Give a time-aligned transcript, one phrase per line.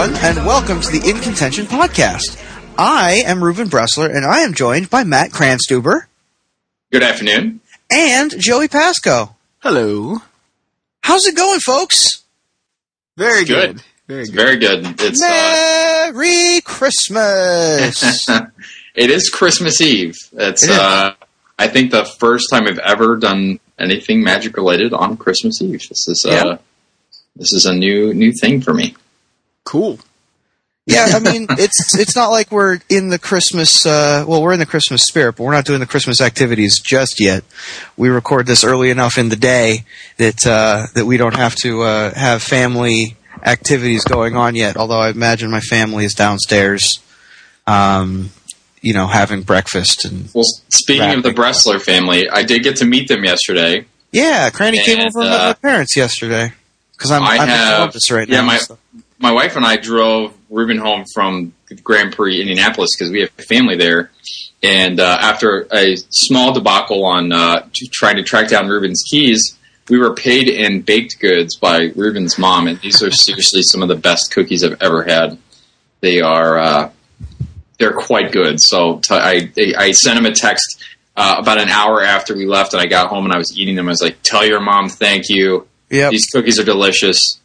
[0.00, 2.42] everyone, and welcome to the In Contention podcast.
[2.78, 6.06] I am Ruben Bressler, and I am joined by Matt Kranstuber.
[6.90, 7.60] Good afternoon.
[7.90, 9.36] and Joey Pasco.
[9.58, 10.18] Hello.
[11.02, 12.22] How's it going, folks?
[13.18, 13.76] Very good.
[13.76, 13.82] good.
[14.08, 14.36] Very It's good.
[14.36, 15.00] very good.
[15.00, 18.26] It's uh, Merry Christmas!
[18.94, 20.16] it is Christmas Eve.
[20.32, 20.78] It's It is.
[20.78, 21.12] uh,
[21.58, 25.80] I think the first time I've ever done anything magic related on Christmas Eve.
[25.88, 26.56] This is uh, Yeah.
[27.36, 28.94] this is a new new thing for me.
[29.64, 29.98] Cool.
[30.86, 33.84] yeah, I mean, it's it's not like we're in the Christmas.
[33.86, 37.20] Uh, well, we're in the Christmas spirit, but we're not doing the Christmas activities just
[37.20, 37.44] yet.
[37.96, 39.84] We record this early enough in the day
[40.16, 44.76] that uh, that we don't have to uh, have family activities going on yet.
[44.76, 47.00] Although I imagine my family is downstairs,
[47.66, 48.30] um,
[48.80, 51.42] you know, having breakfast and Well, speaking of the Rapid.
[51.42, 53.84] Bressler family, I did get to meet them yesterday.
[54.10, 54.50] yeah.
[54.50, 56.52] Cranny came over and met uh, my parents yesterday
[56.92, 58.46] because I'm, I I'm in have- Columbus right yeah, now.
[58.46, 58.78] my- so-
[59.20, 61.52] My wife and I drove Ruben home from
[61.84, 64.10] Grand Prix, Indianapolis, because we have family there.
[64.62, 69.58] And uh, after a small debacle on uh, trying to track down Ruben's keys,
[69.90, 73.88] we were paid in baked goods by Ruben's mom, and these are seriously some of
[73.88, 75.38] the best cookies I've ever had.
[76.00, 76.90] They are uh,
[77.78, 78.60] they're quite good.
[78.60, 80.82] So t- I I sent him a text
[81.16, 83.74] uh, about an hour after we left, and I got home and I was eating
[83.74, 83.86] them.
[83.86, 85.66] I was like, "Tell your mom thank you.
[85.90, 86.12] Yep.
[86.12, 87.39] These cookies are delicious."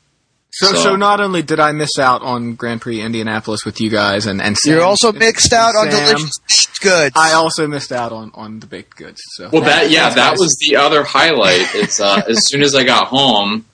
[0.58, 3.90] So, So- so, not only did I miss out on Grand Prix Indianapolis with you
[3.90, 7.12] guys and and Sam, You're also mixed out on Sam, delicious baked goods.
[7.18, 9.22] I also missed out on on the baked goods.
[9.34, 10.40] So Well, that yeah, that nice.
[10.40, 11.76] was the other highlight.
[11.76, 13.66] It's uh, as soon as I got home,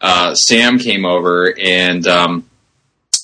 [0.00, 2.44] uh, Sam came over and um,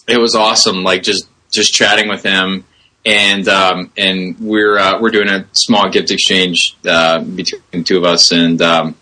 [0.07, 0.83] it was awesome.
[0.83, 2.65] Like just just chatting with him,
[3.07, 7.97] and um, and we're uh, we're doing a small gift exchange uh, between the two
[7.97, 8.97] of us, and um,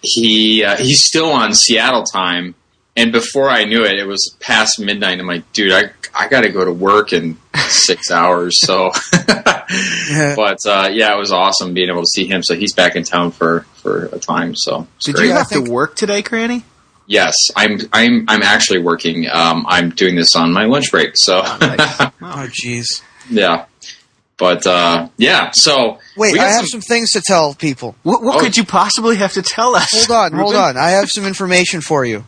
[0.00, 2.56] he uh, he's still on Seattle time.
[2.96, 5.18] And before I knew it, it was past midnight.
[5.18, 7.38] I'm like, dude, I I got to go to work in
[7.68, 8.60] six hours.
[8.60, 8.90] So,
[9.36, 12.42] but uh, yeah, it was awesome being able to see him.
[12.42, 14.54] So he's back in town for for a time.
[14.54, 15.26] So Did great.
[15.28, 16.64] you have think- to work today, Cranny?
[17.06, 19.28] Yes, I'm I'm I'm actually working.
[19.30, 21.12] Um, I'm doing this on my lunch break.
[21.16, 23.02] So Oh, jeez.
[23.28, 23.64] yeah,
[24.38, 25.50] but uh, yeah.
[25.50, 27.96] So Wait, we I have some, things to tell people.
[28.02, 28.40] What, what Oh.
[28.40, 30.06] could you possibly have to tell us?
[30.06, 30.76] Hold on, hold on.
[30.76, 32.24] I have some information for you.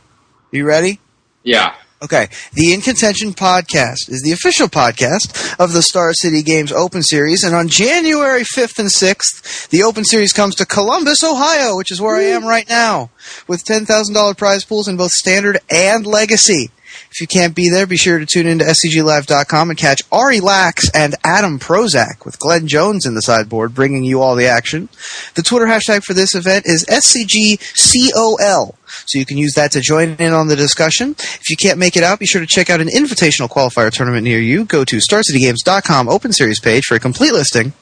[0.54, 1.00] You ready?
[1.42, 1.74] yeah.
[2.00, 2.28] Okay.
[2.52, 7.42] The In Contention podcast is the official podcast of the Star City Games Open Series,
[7.42, 12.00] and on January 5th and 6th, the Open Series comes to Columbus, Ohio, which is
[12.00, 13.10] where I am right now,
[13.48, 16.70] with $10,000 prize pools in both Standard and Legacy.
[17.10, 20.90] If you can't be there, be sure to tune into SCGLive.com and catch Ari Lax
[20.90, 24.88] and Adam Prosak with Glenn Jones in the sideboard, bringing you all the action.
[25.34, 28.74] The Twitter hashtag for this event is SCGCOL,
[29.06, 31.12] so you can use that to join in on the discussion.
[31.18, 34.24] If you can't make it out, be sure to check out an invitational qualifier tournament
[34.24, 34.64] near you.
[34.64, 37.72] Go to StarCityGames.com Open Series page for a complete listing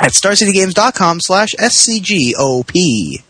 [0.00, 3.22] at StarCityGames.com slash SCGOP.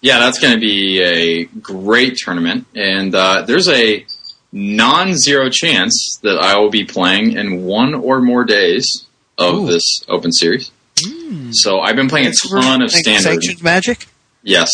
[0.00, 4.06] Yeah, that's going to be a great tournament, and uh, there's a
[4.52, 9.66] non-zero chance that I will be playing in one or more days of Ooh.
[9.66, 10.70] this open series.
[11.50, 13.22] So I've been playing a ton of standard.
[13.22, 14.06] Sanctioned Magic?
[14.42, 14.70] Yes,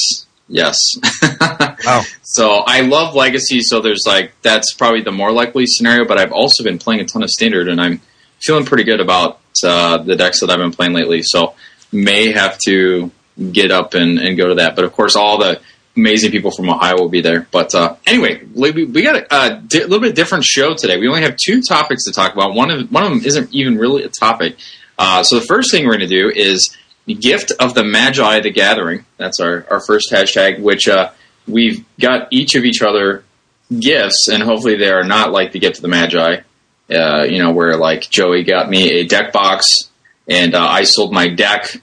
[0.49, 0.79] yes.
[1.87, 2.03] Oh.
[2.23, 6.07] So I love Legacy, so there's like that's probably the more likely scenario.
[6.07, 8.01] But I've also been playing a ton of Standard, and I'm
[8.41, 11.21] feeling pretty good about uh, the decks that I've been playing lately.
[11.23, 11.55] So
[11.93, 13.11] may have to
[13.53, 14.77] get up and, and go to that.
[14.77, 15.61] But of course, all the
[15.97, 17.47] amazing people from Ohio will be there.
[17.51, 20.99] But uh, anyway, we, we got a, a di- little bit different show today.
[20.99, 22.55] We only have two topics to talk about.
[22.55, 24.57] One of one of them isn't even really a topic.
[24.99, 26.77] Uh, so the first thing we're going to do is
[27.13, 29.05] gift of the Magi the Gathering.
[29.19, 31.11] That's our, our first hashtag, which uh,
[31.47, 33.25] we've got each of each other
[33.79, 36.41] gifts, and hopefully they are not like the gift of the Magi.
[36.91, 39.91] Uh, you know, where like Joey got me a deck box,
[40.29, 41.81] and uh, I sold my deck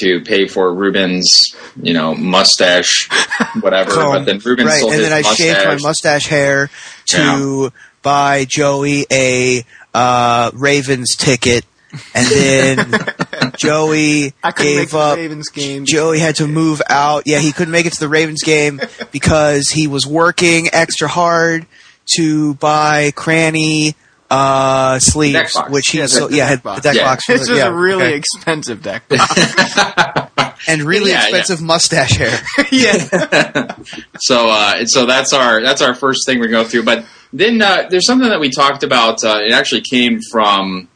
[0.00, 3.08] to pay for Ruben's, you know, mustache,
[3.60, 3.90] whatever.
[3.90, 4.12] Comb.
[4.12, 5.36] but then Ruben right, sold and his then I mustache.
[5.36, 6.70] shaved my mustache hair
[7.06, 7.72] to
[8.02, 9.64] buy Joey a
[9.94, 11.64] uh, Ravens ticket,
[12.14, 12.92] and then
[13.56, 15.16] Joey I couldn't make gave the up.
[15.16, 15.84] Ravens game.
[15.84, 17.26] Joey had to move out.
[17.26, 18.80] Yeah, he couldn't make it to the Ravens game
[19.12, 21.66] because he was working extra hard
[22.16, 23.94] to buy Cranny
[24.30, 26.76] uh, sleeves, which he Yeah, so the yeah deck had box.
[26.82, 27.04] the deck Yeah.
[27.04, 28.14] box This the- was yeah, a really okay.
[28.16, 29.08] expensive deck.
[29.08, 31.36] box, and really Yeah, yeah.
[31.36, 32.40] expensive mustache hair.
[32.72, 33.76] yeah.
[34.18, 36.82] so uh, so that's our that's our first thing we go through.
[36.84, 39.22] But then uh, there's something that we talked about.
[39.24, 40.88] Uh, it actually came from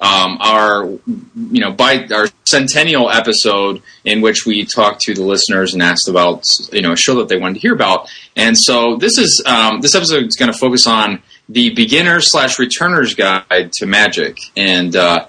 [0.00, 5.72] um, our you know by our centennial episode in which we talked to the listeners
[5.74, 8.08] and asked about you know a show that they wanted to hear about.
[8.36, 12.58] And so this is um, this episode is going to focus on the beginner slash
[12.58, 15.26] returner's guide to Magic, and uh,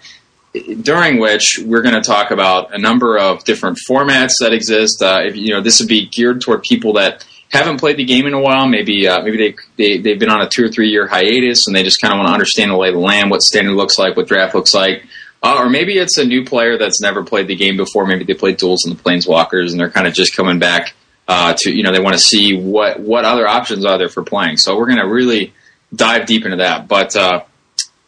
[0.81, 5.01] during which we're going to talk about a number of different formats that exist.
[5.01, 8.25] Uh, if, you know, this would be geared toward people that haven't played the game
[8.25, 8.67] in a while.
[8.67, 11.75] Maybe uh, maybe they, they they've been on a two or three year hiatus and
[11.75, 13.97] they just kind of want to understand the lay of the land, what standard looks
[13.97, 15.05] like, what draft looks like.
[15.43, 18.07] Uh, or maybe it's a new player that's never played the game before.
[18.07, 20.95] Maybe they played duels in the Planeswalkers and they're kind of just coming back
[21.27, 24.23] uh, to you know they want to see what what other options are there for
[24.23, 24.57] playing.
[24.57, 25.53] So we're going to really
[25.94, 26.88] dive deep into that.
[26.88, 27.44] But uh,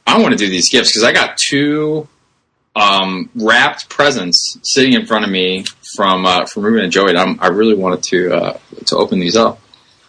[0.06, 2.08] I want to do these gifts because I got two
[2.76, 5.66] um, wrapped presents sitting in front of me
[5.96, 7.10] from uh, from Ruben and Joey.
[7.10, 9.60] And I'm, I really wanted to uh, to open these up.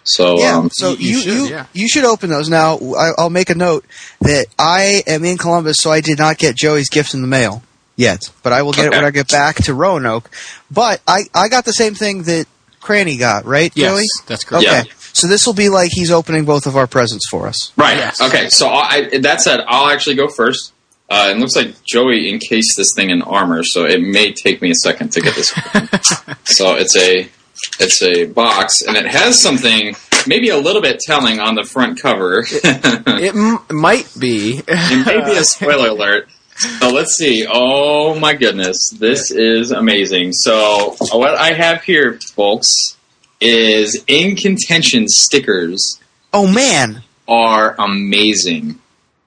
[0.02, 1.86] So Yeah, um, so you you you, should, you, yeah.
[1.86, 2.78] should open those now.
[2.78, 3.84] I, I'll make a note
[4.20, 7.62] that I am in Columbus, so I did not get Joey's gift in the mail
[7.96, 10.30] yet, but I will get it when I get back to Roanoke.
[10.70, 12.46] But I I got the same thing that
[12.80, 14.06] Cranny got, right, Yes, Joey?
[14.26, 14.66] that's correct.
[14.66, 14.94] Okay, Yeah.
[15.12, 17.72] So this will be like he's opening both of our presents for us.
[17.76, 17.96] Right.
[17.96, 18.20] Yes.
[18.20, 18.48] Okay.
[18.48, 20.72] So I, that said, I'll actually go first.
[21.08, 24.70] Uh, it looks like Joey encased this thing in armor, so it may take me
[24.70, 25.48] a second to get this.
[26.44, 27.28] so it's a
[27.80, 29.96] it's a box, and it has something
[30.26, 32.44] maybe a little bit telling on the front cover.
[32.52, 34.62] It m- might be.
[34.66, 36.28] it may be a spoiler alert.
[36.78, 37.46] So let's see.
[37.50, 40.32] Oh my goodness, this is amazing.
[40.32, 42.96] So what I have here, folks,
[43.40, 45.98] is in contention stickers
[46.32, 48.78] Oh man, are amazing.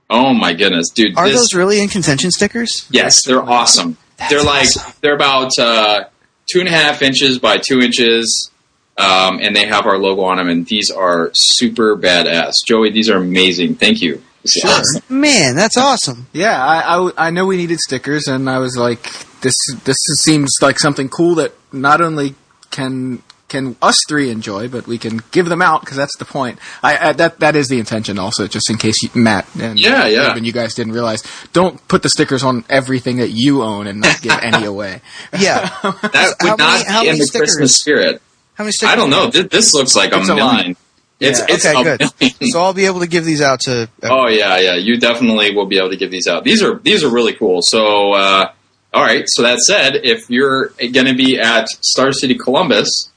[0.10, 1.18] Oh my goodness, dude!
[1.18, 2.88] are this, those really in contention stickers?
[2.92, 3.98] Yes, they're awesome.
[4.18, 4.94] That's they're like awesome.
[5.02, 6.06] they're about uh,
[6.50, 8.52] two and a half inches by two inches,
[8.98, 10.48] um, and they have our logo on them.
[10.48, 12.90] And these are super badass, Joey.
[12.92, 13.76] These are amazing.
[13.76, 14.22] Thank you.
[14.46, 14.72] Sure.
[14.72, 15.04] awesome.
[15.10, 16.28] Man, that's awesome.
[16.32, 19.04] Yeah, I I know we needed stickers, and I was like,
[19.42, 22.36] this this seems like something cool that not only
[22.72, 23.22] can
[23.54, 26.60] can us three enjoy, but we can give them out because that's the point.
[26.84, 30.06] I, I that that is the intention, also, just in case you, Matt and Yeah,
[30.08, 30.28] yeah.
[30.28, 31.24] Ruben, you guys didn't realize.
[31.54, 35.00] Don't put the stickers on everything that you own and not give any away.
[35.40, 35.70] Yeah.
[35.84, 37.50] That would How not many- how be in many the stickers?
[37.56, 38.22] Christmas spirit.
[38.56, 38.94] How many stickers?
[38.94, 39.30] I don't know.
[39.30, 40.56] This, this looks like a It's a lot.
[40.58, 40.76] million.
[41.20, 41.46] It's Yeah.
[41.50, 42.12] it's Okay, a good.
[42.20, 42.52] million.
[42.52, 43.88] So I'll be able to give these out to.
[44.04, 44.76] Oh yeah, yeah.
[44.76, 46.44] You definitely will be able to give these out.
[46.44, 47.60] These are these are really cool.
[47.62, 48.52] So uh,
[48.94, 49.24] all right.
[49.28, 53.10] So that said, if you're going to be at Star City Columbus,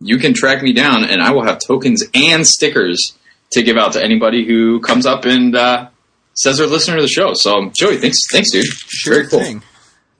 [0.00, 3.16] you can track me down, and I will have tokens and stickers
[3.52, 5.88] to give out to anybody who comes up and uh,
[6.34, 7.34] says they're listening to the show.
[7.34, 8.64] So Joey, thanks, thanks, dude.
[9.04, 9.40] Very cool.
[9.40, 9.62] thing.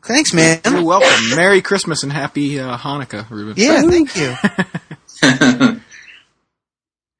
[0.02, 0.60] Thanks, man.
[0.64, 1.36] You're welcome.
[1.36, 3.54] Merry Christmas and happy uh, Hanukkah, Ruben.
[3.56, 5.80] Yeah, thank you.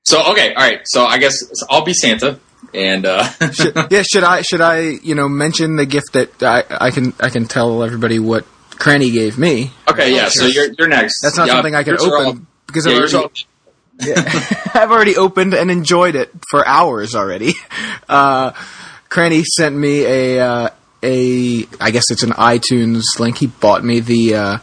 [0.05, 0.81] So okay, all right.
[0.87, 1.37] So I guess
[1.69, 2.41] I'll be Santa,
[2.75, 3.23] and uh,
[3.53, 7.13] should, yeah, should I should I you know mention the gift that I, I can
[7.21, 9.71] I can tell everybody what Cranny gave me.
[9.89, 10.29] okay, yeah.
[10.29, 11.21] So you're you're next.
[11.23, 12.39] That's not Yeah, something I can open all-
[12.71, 17.53] because yeah, I've already, are all- I've already opened and enjoyed it for hours already.
[18.09, 18.51] Uh,
[19.09, 20.69] Cranny sent me a uh,
[21.03, 23.39] a I guess it's an iTunes link.
[23.39, 24.59] He bought me the uh,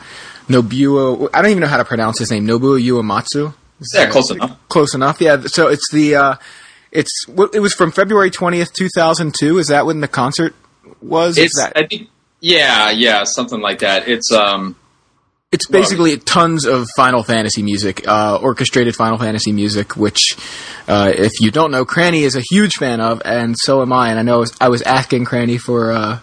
[0.50, 1.30] Nobuo.
[1.34, 2.46] I don't even know how to pronounce his name.
[2.46, 3.54] Nobuo Uematsu.
[3.80, 4.58] Is Yeah, that- close enough.
[4.68, 5.22] Close enough.
[5.22, 5.42] Yeah.
[5.46, 6.36] So it's the uh,
[6.92, 9.58] it's it was from February twentieth, two thousand two.
[9.60, 10.54] Is that when the concert
[11.02, 11.38] was?
[11.38, 12.10] Is that I think
[12.42, 14.08] yeah, yeah, something like that.
[14.10, 14.76] It's um
[15.50, 20.36] It's basically tons of Final Fantasy music, uh, orchestrated Final Fantasy music, which,
[20.90, 24.10] uh, if you don't know, Cranny is a huge fan of, and so am I.
[24.10, 26.20] And I know I was, I was asking Cranny for uh,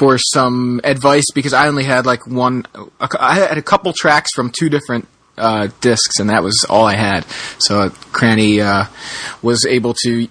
[0.00, 2.66] for some advice because I only had like one.
[2.98, 5.06] I had a couple tracks from two different
[5.38, 7.24] uh, discs, and that was all I had.
[7.58, 8.86] So uh, Cranny uh,
[9.40, 10.28] was able to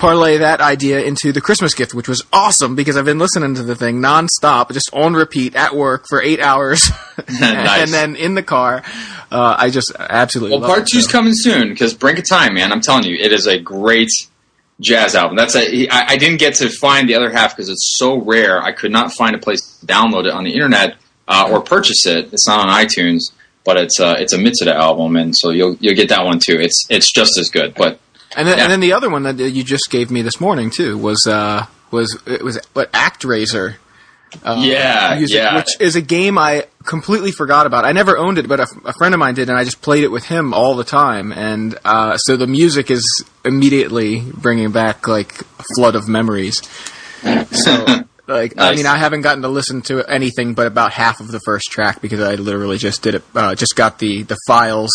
[0.00, 3.62] parlay that idea into the Christmas gift, which was awesome because I've been listening to
[3.62, 6.90] the thing nonstop, just on repeat at work for eight hours,
[7.40, 7.82] Nice.
[7.82, 8.82] and then in the car.
[9.30, 11.12] Uh, I just absolutely well part it, two's so.
[11.12, 12.72] coming soon because Brink of Time, man.
[12.72, 14.10] I'm telling you, it is a great
[14.80, 15.36] jazz album.
[15.36, 18.60] That's a I, I didn't get to find the other half because it's so rare.
[18.60, 20.96] I could not find a place to download it on the internet
[21.28, 22.32] uh, or purchase it.
[22.32, 23.30] It's not on iTunes,
[23.64, 26.58] but it's a, it's a Mitsuda album, and so you'll you'll get that one too.
[26.58, 28.00] It's it's just as good, but
[28.36, 28.64] And then, Yeah.
[28.64, 31.66] and then the other one that you just gave me this morning too was uh,
[31.90, 33.76] was it was what ActRaiser.
[34.44, 35.56] Uh, Yeah, music, yeah.
[35.56, 37.84] which is a game I completely forgot about.
[37.84, 40.04] I never owned it, but a, a friend of mine did, and I just played
[40.04, 41.32] it with him all the time.
[41.32, 46.62] And uh, so the music is immediately bringing back like a flood of memories.
[47.50, 47.84] So,
[48.28, 51.40] like, I mean, I haven't gotten to listen to anything but about half of the
[51.40, 54.92] first track because I literally just did it, uh, just got the the files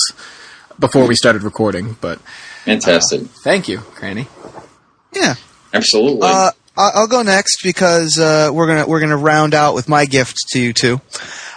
[0.79, 1.97] before we started recording.
[1.99, 2.19] But
[2.65, 4.27] fantastic, thank you, Cranny.
[5.13, 5.35] Yeah.
[5.73, 6.27] absolutely.
[6.27, 10.05] Uh, I- I'll go next because uh, we're gonna we're gonna round out with my
[10.05, 10.99] gift to you two.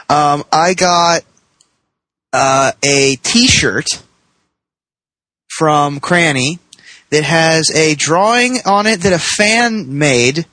[0.09, 1.23] Um, I got
[2.33, 3.87] uh, a T-shirt
[5.49, 6.59] from Cranny
[7.11, 10.47] that has a drawing on it that a fan made.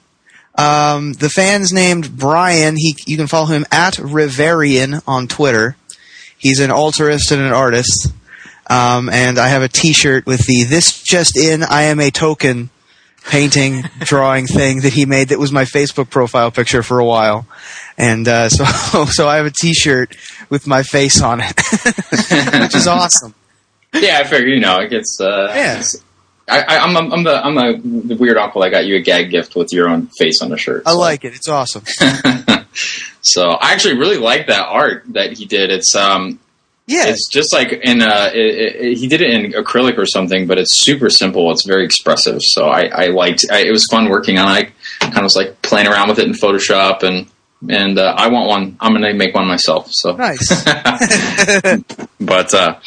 [0.57, 2.75] Um, the fan's named Brian.
[2.77, 5.75] He you can follow him at Riverian on Twitter.
[6.37, 8.07] He's an altarist and an artist.
[8.67, 12.69] Um, and I have a T-shirt with the "This just in, I am a token"
[13.27, 17.47] painting drawing thing that he made that was my Facebook profile picture for a while.
[17.97, 20.15] And uh, so so I have a T-shirt
[20.49, 21.55] with my face on it,
[22.61, 23.33] which is awesome.
[23.93, 25.19] Yeah, I figure you know it gets.
[25.19, 25.71] Uh, Yeah.
[25.73, 25.97] it's-
[26.47, 29.31] I, I, I'm, I'm the I'm the, the weird uncle that got you a gag
[29.31, 30.83] gift with your own face on the shirt.
[30.85, 31.33] I like it.
[31.33, 31.81] It's awesome.
[33.21, 35.71] so I actually really like that art that he did.
[35.71, 36.39] It's um
[36.87, 40.45] Yeah, it's just like in uh it, it, he did it in acrylic or something,
[40.45, 41.51] but it's super simple.
[41.51, 42.41] It's very expressive.
[42.41, 43.45] So I, I liked.
[43.51, 44.55] I, it was fun working on.
[44.57, 44.71] it.
[45.01, 47.27] I kind of was like playing around with it in Photoshop and.
[47.67, 48.77] And uh, I want one.
[48.79, 49.87] I'm going to make one myself.
[49.89, 50.49] So nice.
[52.19, 52.79] but uh,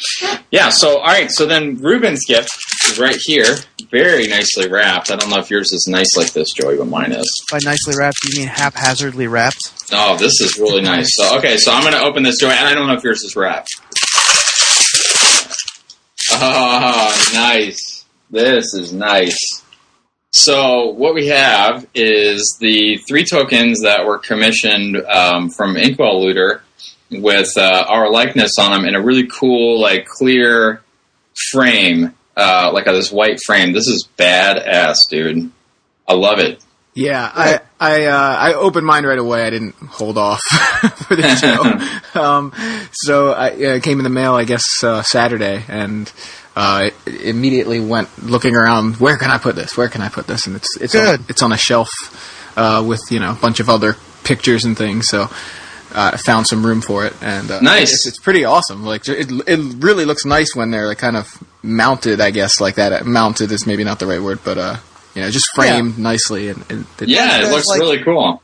[0.51, 2.51] yeah, so all right, so then Ruben's gift
[2.87, 3.57] is right here,
[3.91, 5.11] very nicely wrapped.
[5.11, 7.45] I don't know if yours is nice like this, Joey, but mine is.
[7.51, 9.73] By nicely wrapped, you mean haphazardly wrapped?
[9.91, 11.15] Oh, this is really nice.
[11.15, 13.23] So okay, so I'm going to open this, Joey, and I don't know if yours
[13.23, 13.69] is wrapped.
[16.41, 18.05] Oh, nice.
[18.29, 19.63] This is nice.
[20.31, 26.61] So what we have is the three tokens that were commissioned um, from Inkwell Looter
[27.11, 30.83] with uh, our likeness on them in a really cool, like clear
[31.51, 33.73] frame, uh, like this white frame.
[33.73, 35.51] This is badass, dude.
[36.07, 36.63] I love it.
[36.93, 39.43] Yeah, I I uh, I opened mine right away.
[39.43, 40.41] I didn't hold off
[41.07, 42.19] for the show.
[42.19, 42.51] um,
[42.91, 46.11] so I, uh, it came in the mail, I guess, uh, Saturday, and
[46.55, 46.89] uh,
[47.23, 48.97] immediately went looking around.
[48.97, 49.77] Where can I put this?
[49.77, 50.47] Where can I put this?
[50.47, 51.19] And it's it's Good.
[51.19, 51.89] on, it's on a shelf
[52.57, 55.07] uh, with you know a bunch of other pictures and things.
[55.07, 55.27] So.
[55.91, 57.91] Uh, I found some room for it, and uh, Nice.
[57.91, 58.85] It's, it's pretty awesome.
[58.85, 61.27] Like it, it really looks nice when they're like kind of
[61.63, 62.21] mounted.
[62.21, 63.07] I guess like that.
[63.07, 64.75] Mounted is maybe not the right word, but uh,
[65.15, 68.41] you know, just framed nicely and, and it- Yeah, it looks like- really cool.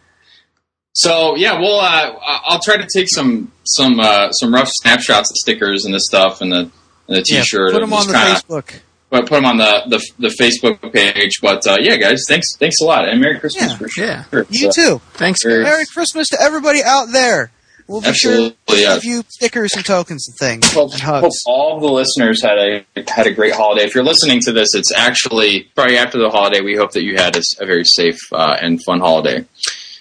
[0.93, 2.13] So yeah, well, uh,
[2.45, 6.39] I'll try to take some some uh, some rough snapshots of stickers and this stuff
[6.41, 6.57] and the
[7.07, 7.73] and the T-shirt.
[7.73, 8.13] put and them on just the
[8.61, 8.79] kinda- Facebook.
[9.11, 11.33] But put them on the, the the Facebook page.
[11.41, 13.77] But uh, yeah, guys, thanks thanks a lot and Merry Christmas Yeah.
[13.77, 14.05] for sure.
[14.05, 14.23] Yeah.
[14.49, 15.01] You So, too.
[15.13, 17.51] Thanks, Merry Christmas to everybody out there.
[17.87, 18.95] We'll be Absolutely, sure to yeah.
[18.95, 22.85] give you stickers and tokens and things Hope, and hope all the listeners had a
[23.07, 23.83] had a great holiday.
[23.83, 26.61] If you're listening to this, it's actually probably after the holiday.
[26.61, 29.45] We hope that you had a very safe uh, and fun holiday.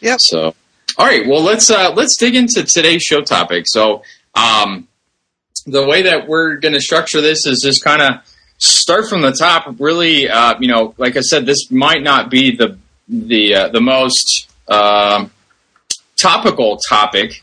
[0.01, 0.21] Yep.
[0.21, 0.55] So,
[0.97, 1.27] all right.
[1.27, 3.65] Well, let's uh, let's dig into today's show topic.
[3.67, 4.03] So,
[4.35, 4.89] um,
[5.67, 8.15] the way that we're going to structure this is just kind of
[8.57, 9.75] start from the top.
[9.79, 13.83] Really, uh, you know, like I said, this might not be the the uh, the
[13.83, 15.31] most um,
[16.17, 17.43] topical topic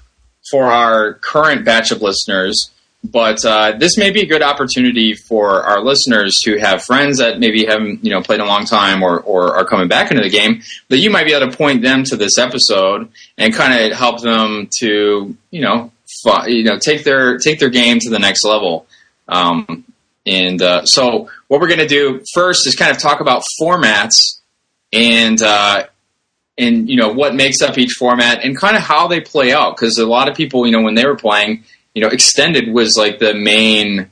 [0.51, 2.69] for our current batch of listeners,
[3.03, 7.39] but uh, this may be a good opportunity for our listeners who have friends that
[7.39, 10.21] maybe haven't you know played in a long time or, or are coming back into
[10.21, 10.61] the game.
[10.89, 14.21] That you might be able to point them to this episode and kind of help
[14.21, 15.91] them to you know
[16.45, 18.85] you know take their take their game to the next level.
[19.27, 19.85] Um,
[20.25, 24.39] and uh, so what we're going to do first is kind of talk about formats
[24.93, 25.85] and uh,
[26.57, 29.75] and you know what makes up each format and kind of how they play out.
[29.75, 32.97] Because a lot of people you know when they were playing you know extended was
[32.97, 34.09] like the main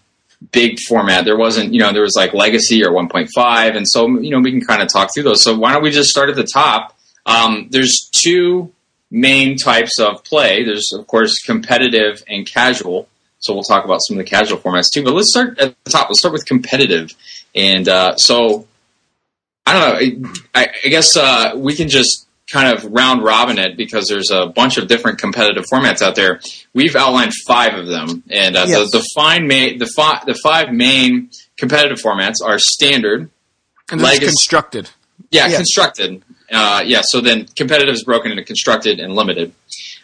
[0.52, 1.26] big format.
[1.26, 4.52] There wasn't you know there was like legacy or 1.5 and so you know we
[4.52, 5.44] can kind of talk through those.
[5.44, 6.98] So why don't we just start at the top?
[7.26, 8.72] Um, there's two
[9.12, 10.64] main types of play.
[10.64, 13.08] There's of course competitive and casual.
[13.40, 15.92] So we'll talk about some of the casual formats too but let's start at the
[15.92, 16.10] top.
[16.10, 17.12] Let's start with competitive.
[17.56, 18.68] And uh, so
[19.66, 20.32] I don't know.
[20.56, 24.48] I, I guess uh, we can just kind of round robin it because there's a
[24.48, 26.40] bunch of different competitive formats out there.
[26.74, 28.92] We've outlined five of them, and uh, Yes.
[28.92, 33.30] the the fine ma- the fi- the five main competitive formats are standard,
[33.92, 34.90] And Legacy- constructed.
[35.32, 35.58] yeah, Yeah.
[35.58, 37.02] constructed, uh, yeah.
[37.04, 39.52] So then competitive is broken into constructed and limited.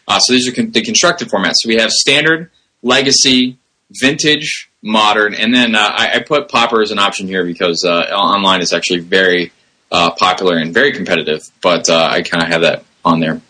[0.07, 1.53] Uh, so these are con- the constructed formats.
[1.61, 2.51] So we have standard,
[2.83, 3.57] legacy,
[3.91, 8.01] vintage, modern, and then uh, I, I put Pauper as an option here because uh,
[8.13, 9.51] online is actually very
[9.92, 11.42] uh, popular and very competitive.
[11.62, 13.42] But uh, I kind of have that on there.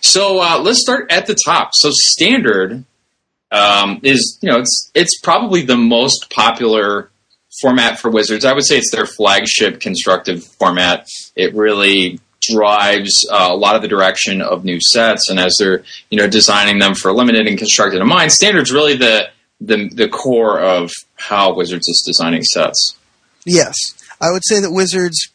[0.00, 1.70] So uh, let's start at the top.
[1.74, 2.84] So standard
[3.50, 7.10] um, is you know it's it's probably the most popular
[7.60, 8.44] format for Wizards.
[8.44, 11.08] I would say it's their flagship constructive format.
[11.34, 15.82] It really drives uh, a lot of the direction of new sets, and as they're
[16.10, 19.28] you know designing them for limited and constructed in mind, standard's really the
[19.60, 22.96] the the core of how Wizards is designing sets.
[23.44, 23.76] Yes.
[24.20, 25.28] I would say that Wizards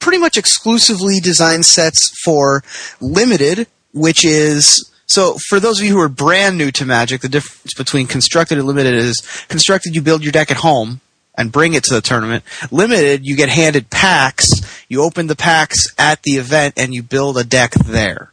[0.00, 2.62] pretty much exclusively design sets for
[3.00, 7.28] limited, which is so for those of you who are brand new to Magic, the
[7.28, 11.00] difference between constructed and limited is constructed you build your deck at home
[11.36, 12.44] and bring it to the tournament.
[12.70, 14.84] Limited, you get handed packs.
[14.88, 18.32] You open the packs at the event and you build a deck there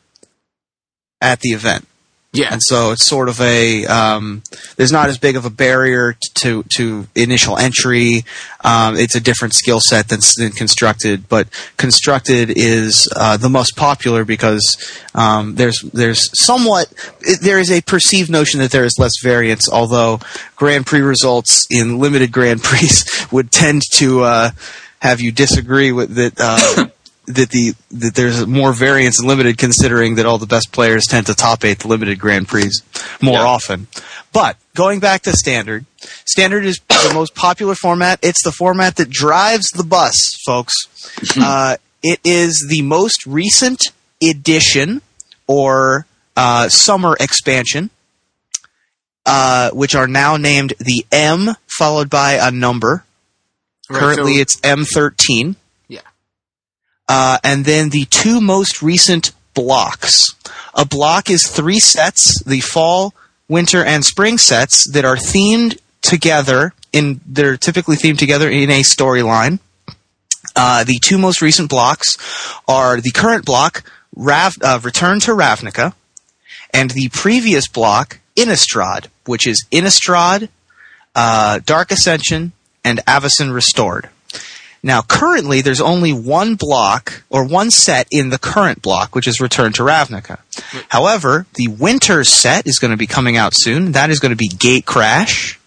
[1.22, 1.88] at the event.
[2.34, 2.50] Yeah.
[2.52, 4.42] And so it's sort of a um,
[4.76, 8.26] there's not as big of a barrier to to initial entry.
[8.64, 11.48] Um, it's a different skill set than, than constructed, but
[11.78, 17.82] constructed is uh, the most popular because um, there's there's somewhat it, there is a
[17.82, 19.70] perceived notion that there is less variance.
[19.70, 20.20] Although
[20.56, 22.90] Grand Prix results in limited Grand Prix
[23.32, 24.52] would tend to uh,
[25.04, 26.34] have you disagree with that.
[26.40, 26.88] Uh,
[27.26, 31.26] that the that there's more variance in limited, considering that all the best players tend
[31.28, 32.70] to top eight the limited Grand Prix
[33.22, 33.46] more Yeah.
[33.46, 33.88] often.
[34.34, 35.86] But going back to standard,
[36.26, 38.20] standard is the most popular format.
[38.22, 40.74] It's the format that drives the bus, folks.
[41.40, 45.02] uh, it is the most recent edition
[45.48, 47.90] or uh, summer expansion.
[49.26, 53.06] Uh, which are now named the M followed by a number.
[53.90, 55.54] Right, Currently, so- it's M13 yeah.
[57.08, 60.36] Uh, and then the two most recent blocks.
[60.74, 63.14] A block is three sets: the fall,
[63.48, 66.74] winter, and spring sets that are themed together.
[66.92, 69.60] In they're typically themed together in a storyline.
[70.56, 72.18] Uh, the two most recent blocks
[72.68, 73.84] are the current block,
[74.16, 75.94] Rav, uh, Return to Ravnica,
[76.74, 80.50] and the previous block, Innistrad, which is Innistrad,
[81.16, 82.52] uh, Dark Ascension,
[82.84, 84.10] and Avacyn Restored.
[84.86, 89.40] Now, currently, there's only one block or one set in the current block, which is
[89.40, 90.40] Return to Ravnica.
[90.90, 93.94] However, the winter set is going to be coming out soon.
[93.94, 95.58] That is going to be Gatecrash.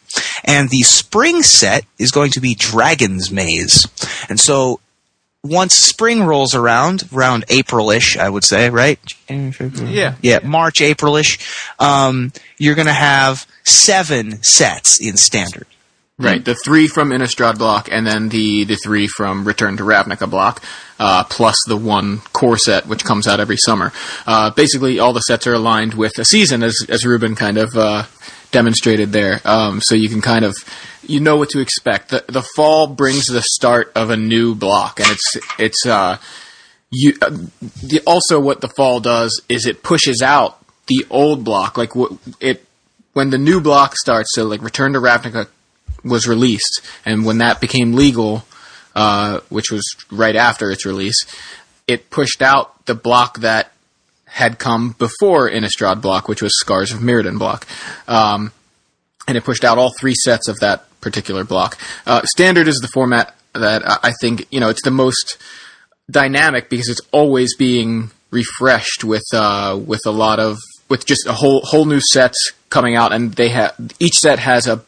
[0.44, 3.86] And the spring set is going to be Dragon's Maze.
[4.28, 4.80] And so,
[5.42, 8.98] once spring rolls around, around April-ish, I would say, right?
[9.88, 10.14] Yeah.
[10.20, 11.38] Yeah, March, April-ish,
[11.78, 15.66] um, you're going to have seven sets in standard.
[16.18, 20.30] Right, the three from Innistrad block, and then the, the three from Return to Ravnica
[20.30, 20.62] block,
[20.98, 23.92] uh, plus the one core set which comes out every summer.
[24.26, 27.76] Uh, basically, all the sets are aligned with a season, as as Ruben kind of
[27.76, 28.04] uh,
[28.50, 29.42] demonstrated there.
[29.44, 30.56] Um, so you can kind of
[31.02, 32.08] you know what to expect.
[32.08, 36.16] The the fall brings the start of a new block, and it's it's uh,
[36.90, 37.12] you.
[37.20, 37.28] Uh,
[37.82, 41.90] the, also, what the fall does is it pushes out the old block, like
[42.40, 42.64] it
[43.12, 44.34] when the new block starts.
[44.34, 45.48] So, like Return to Ravnica
[46.06, 48.44] was released, and when that became legal,
[48.94, 51.26] uh, which was right after its release,
[51.86, 53.72] it pushed out the block that
[54.24, 57.66] had come before Innistrad block, which was Scars of Mirrodin block,
[58.08, 58.52] um,
[59.28, 61.78] and it pushed out all three sets of that particular block.
[62.06, 65.38] Uh, standard is the format that I think you know it's the most
[66.10, 71.32] dynamic because it's always being refreshed with uh, with a lot of with just a
[71.32, 74.84] whole whole new sets coming out, and they have each set has a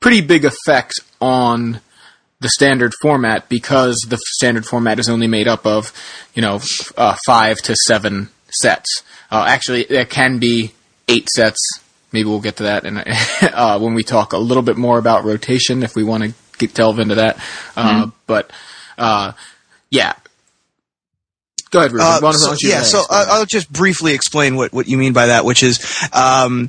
[0.00, 1.80] pretty big effect on
[2.40, 5.92] the standard format because the standard format is only made up of
[6.34, 9.02] you know f- uh, five to seven sets.
[9.30, 10.72] Uh, actually, there can be
[11.08, 11.58] eight sets.
[12.12, 12.96] Maybe we'll get to that in,
[13.54, 16.74] uh, when we talk a little bit more about rotation if we want to get
[16.74, 17.38] delve into that.
[17.76, 18.50] Uh, But
[18.98, 19.32] uh,
[19.90, 20.14] yeah,
[21.70, 22.06] go ahead, Ruben.
[22.06, 23.30] Uh, so- why don't you, yeah, so explain I- that?
[23.32, 25.78] I'll just briefly explain what, what you mean by that, which is
[26.12, 26.68] um,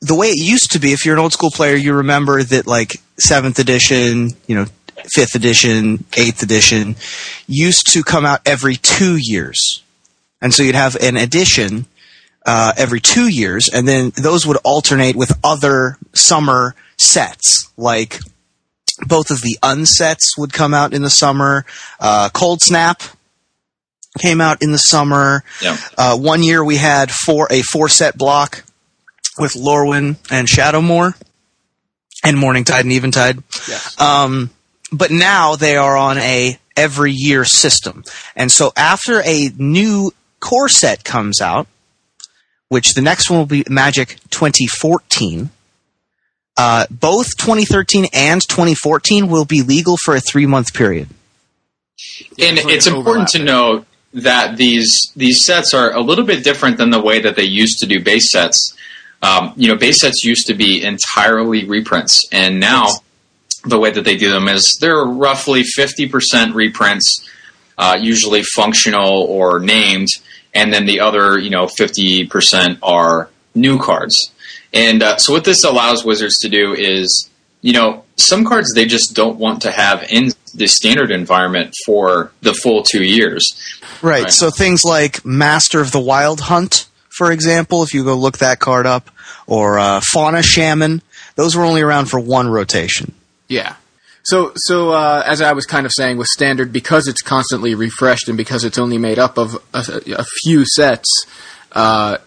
[0.00, 0.92] the way it used to be.
[0.92, 4.66] If you're an old school player, you remember that like seventh edition, you know,
[5.14, 6.96] fifth edition, eighth edition
[7.46, 9.82] used to come out every two years,
[10.40, 11.86] and so you'd have an edition
[12.44, 18.18] uh, every two years, and then those would alternate with other summer sets like
[19.06, 21.66] both of the unsets would come out in the summer.
[22.00, 23.02] Uh, Cold Snap
[24.18, 25.44] came out in the summer.
[25.60, 25.76] Yeah.
[25.98, 28.64] Uh, one year we had four a four set block
[29.38, 31.14] with Lorwyn and Shadowmoor
[32.24, 33.42] and Morningtide and Eventide.
[33.68, 34.00] Yes.
[34.00, 34.50] Um,
[34.92, 38.04] but now they are on a every year system.
[38.34, 41.66] And so after a new core set comes out,
[42.68, 45.50] which the next one will be Magic 2014,
[46.56, 51.08] uh, both 2013 and 2014 will be legal for a three month period.
[52.38, 56.78] And it's it's important to note that these these sets are a little bit different
[56.78, 58.74] than the way that they used to do base sets.
[59.26, 62.86] Um, you know, base sets used to be entirely reprints, and now
[63.64, 67.28] the way that they do them is they're roughly fifty percent reprints,
[67.76, 70.08] uh, usually functional or named,
[70.54, 74.32] and then the other you know fifty percent are new cards.
[74.72, 77.30] And uh, so what this allows Wizards to do is,
[77.62, 82.32] you know, some cards they just don't want to have in the standard environment for
[82.42, 83.44] the full two years.
[84.02, 84.24] Right.
[84.24, 84.32] Right.
[84.32, 88.58] So things like Master of the Wild Hunt, for example, if you go look that
[88.58, 89.10] card up,
[89.46, 91.02] or uh, Fauna Shaman,
[91.36, 93.14] those were only around for one rotation.
[93.48, 93.76] Yeah.
[94.22, 98.28] So, so uh, as I was kind of saying with standard, because it's constantly refreshed
[98.28, 101.26] and because it's only made up of a, a few sets,
[101.72, 102.18] uh,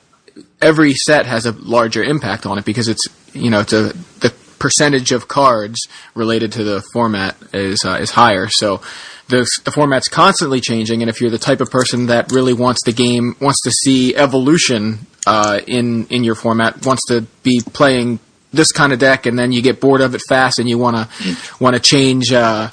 [0.61, 4.33] every set has a larger impact on it because it's you know it's a the
[4.59, 8.47] percentage of cards related to the format is uh, is higher.
[8.49, 8.81] So
[9.27, 12.83] the the format's constantly changing, and if you're the type of person that really wants
[12.83, 18.19] the game wants to see evolution uh, in in your format, wants to be playing
[18.51, 20.97] this kind of deck, and then you get bored of it fast, and you want
[20.97, 22.69] to want to change uh,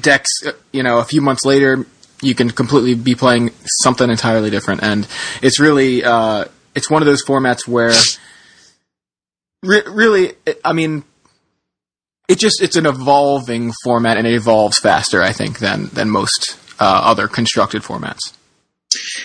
[0.00, 0.30] decks.
[0.46, 1.84] uh, You know, a few months later,
[2.22, 3.50] you can completely be playing
[3.82, 5.06] something entirely different, and
[5.42, 7.92] it's really uh, it's one of those formats where
[9.62, 11.04] re- really, I mean,
[12.28, 16.58] it just it's an evolving format, and it evolves faster, I think, than than most
[16.80, 18.32] uh, other constructed formats.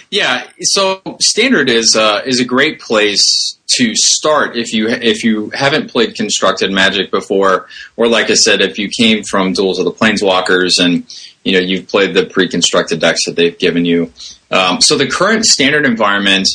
[0.10, 5.50] Yeah, so standard is uh, is a great place to start if you if you
[5.52, 9.86] haven't played constructed Magic before, or like I said, if you came from Duels of
[9.86, 11.06] the Planeswalkers and
[11.44, 14.12] you know you've played the pre-constructed decks that they've given you.
[14.50, 16.48] Um, so the current standard environment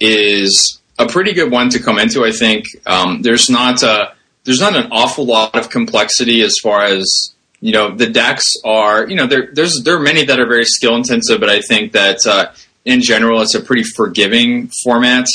[0.00, 2.24] is a pretty good one to come into.
[2.24, 6.82] I think um, there's not a, there's not an awful lot of complexity as far
[6.82, 9.08] as you know the decks are.
[9.08, 11.92] You know there there's there are many that are very skill intensive, but I think
[11.92, 12.52] that uh,
[12.84, 15.26] in general it's a pretty forgiving format.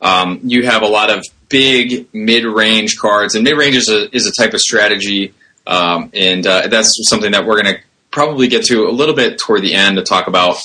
[0.00, 4.14] Um, you have a lot of big mid range cards, and mid range is a
[4.14, 5.34] is a type of strategy,
[5.66, 9.38] um, and uh, that's something that we're going to probably get to a little bit
[9.38, 10.56] toward the end to talk about.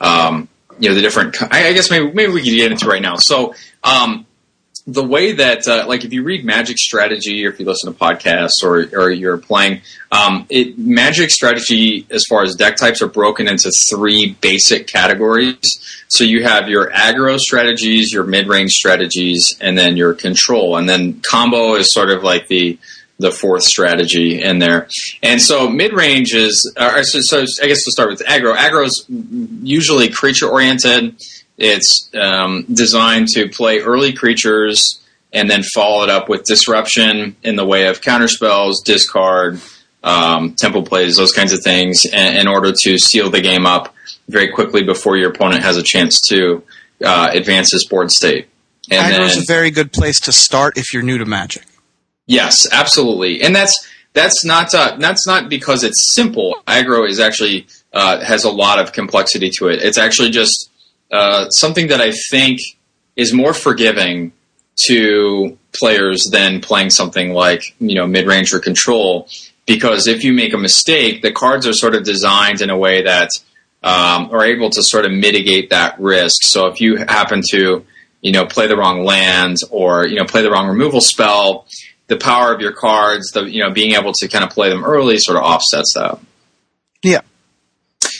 [0.00, 1.36] Um, you know the different.
[1.42, 3.16] I guess maybe maybe we could get into right now.
[3.16, 4.26] So um,
[4.86, 7.98] the way that uh, like if you read Magic Strategy or if you listen to
[7.98, 13.08] podcasts or or you're playing, um, it Magic Strategy as far as deck types are
[13.08, 15.58] broken into three basic categories.
[16.08, 20.88] So you have your aggro strategies, your mid range strategies, and then your control, and
[20.88, 22.78] then combo is sort of like the
[23.18, 24.88] the fourth strategy in there.
[25.22, 28.54] And so mid range is, uh, so, so I guess to start with aggro.
[28.54, 31.16] Aggro is usually creature oriented.
[31.56, 35.00] It's um, designed to play early creatures
[35.32, 39.60] and then follow it up with disruption in the way of counterspells, discard,
[40.02, 43.94] um, tempo plays, those kinds of things, in, in order to seal the game up
[44.28, 46.62] very quickly before your opponent has a chance to
[47.04, 48.48] uh, advance his board state.
[48.90, 51.64] And Aggro is a very good place to start if you're new to Magic.
[52.26, 56.56] Yes, absolutely, and that's that's not uh, that's not because it's simple.
[56.66, 59.82] Aggro is actually uh, has a lot of complexity to it.
[59.82, 60.70] It's actually just
[61.12, 62.58] uh, something that I think
[63.14, 64.32] is more forgiving
[64.86, 69.28] to players than playing something like you know mid range or control.
[69.66, 73.02] Because if you make a mistake, the cards are sort of designed in a way
[73.02, 73.30] that
[73.82, 76.42] um, are able to sort of mitigate that risk.
[76.42, 77.84] So if you happen to
[78.20, 81.66] you know play the wrong land or you know play the wrong removal spell
[82.08, 84.84] the power of your cards, the you know being able to kind of play them
[84.84, 86.18] early, sort of offsets that.
[87.02, 87.20] Yeah.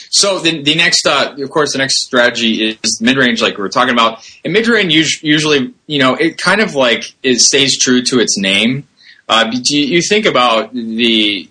[0.09, 3.61] So the, the next, uh, of course, the next strategy is mid range, like we
[3.61, 4.27] were talking about.
[4.43, 8.37] And mid range usually, you know, it kind of like it stays true to its
[8.37, 8.87] name.
[9.29, 11.49] Uh, you, you think about the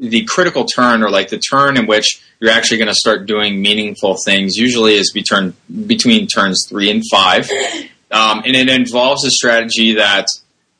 [0.00, 3.60] the critical turn, or like the turn in which you're actually going to start doing
[3.60, 4.56] meaningful things.
[4.56, 5.54] Usually, is between
[5.86, 7.50] between turns three and five,
[8.10, 10.26] um, and it involves a strategy that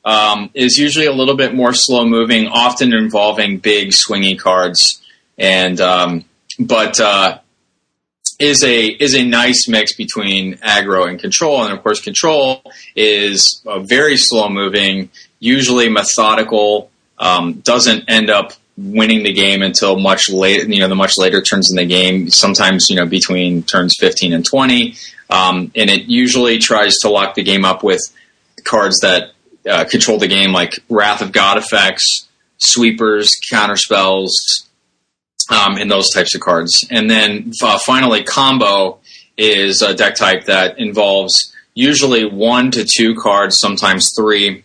[0.09, 5.03] um, is usually a little bit more slow moving, often involving big swingy cards,
[5.37, 6.25] and um,
[6.59, 7.37] but uh,
[8.39, 11.63] is a is a nice mix between aggro and control.
[11.63, 12.63] And of course, control
[12.95, 19.99] is uh, very slow moving, usually methodical, um, doesn't end up winning the game until
[19.99, 20.67] much late.
[20.67, 22.31] You know, the much later turns in the game.
[22.31, 24.95] Sometimes you know between turns fifteen and twenty,
[25.29, 28.01] um, and it usually tries to lock the game up with
[28.63, 29.33] cards that
[29.69, 34.29] uh, control the game, like Wrath of God effects, sweepers, counterspells,
[35.49, 36.85] um, and those types of cards.
[36.89, 38.99] And then uh, finally, combo
[39.37, 44.63] is a deck type that involves usually one to two cards, sometimes three,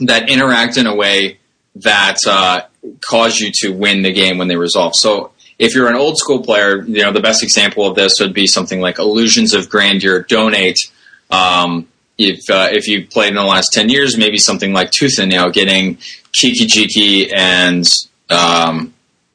[0.00, 1.38] that interact in a way
[1.76, 2.62] that uh,
[3.06, 4.94] cause you to win the game when they resolve.
[4.94, 8.34] So if you're an old school player, you know the best example of this would
[8.34, 10.78] be something like Illusions of Grandeur, Donate.
[11.30, 15.18] Um, if uh, if you played in the last ten years, maybe something like Tooth
[15.18, 15.98] and Nail, getting
[16.32, 17.84] Kiki Jiki and
[18.28, 18.92] um,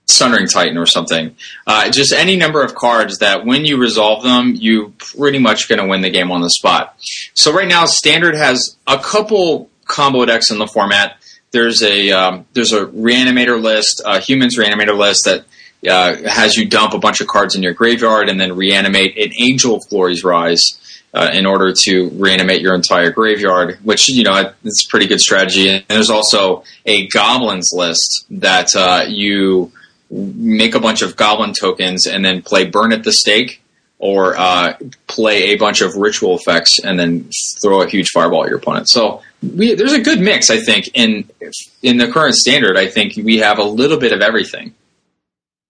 [0.08, 1.36] Sunring Titan or something.
[1.66, 5.80] Uh, just any number of cards that when you resolve them, you're pretty much going
[5.80, 6.96] to win the game on the spot.
[7.34, 11.18] So right now, Standard has a couple combo decks in the format.
[11.52, 15.46] There's a um, there's a reanimator list, a humans reanimator list that
[15.88, 19.32] uh, has you dump a bunch of cards in your graveyard and then reanimate an
[19.38, 20.80] Angel of Glory's Rise.
[21.14, 25.20] Uh, in order to reanimate your entire graveyard, which you know it's a pretty good
[25.20, 25.70] strategy.
[25.70, 29.72] And there's also a goblins list that uh, you
[30.10, 33.62] make a bunch of goblin tokens and then play burn at the stake
[34.00, 34.74] or uh,
[35.08, 37.30] play a bunch of ritual effects and then
[37.62, 38.90] throw a huge fireball at your opponent.
[38.90, 40.90] So we, there's a good mix, I think.
[40.94, 41.30] In
[41.82, 44.74] in the current standard, I think we have a little bit of everything.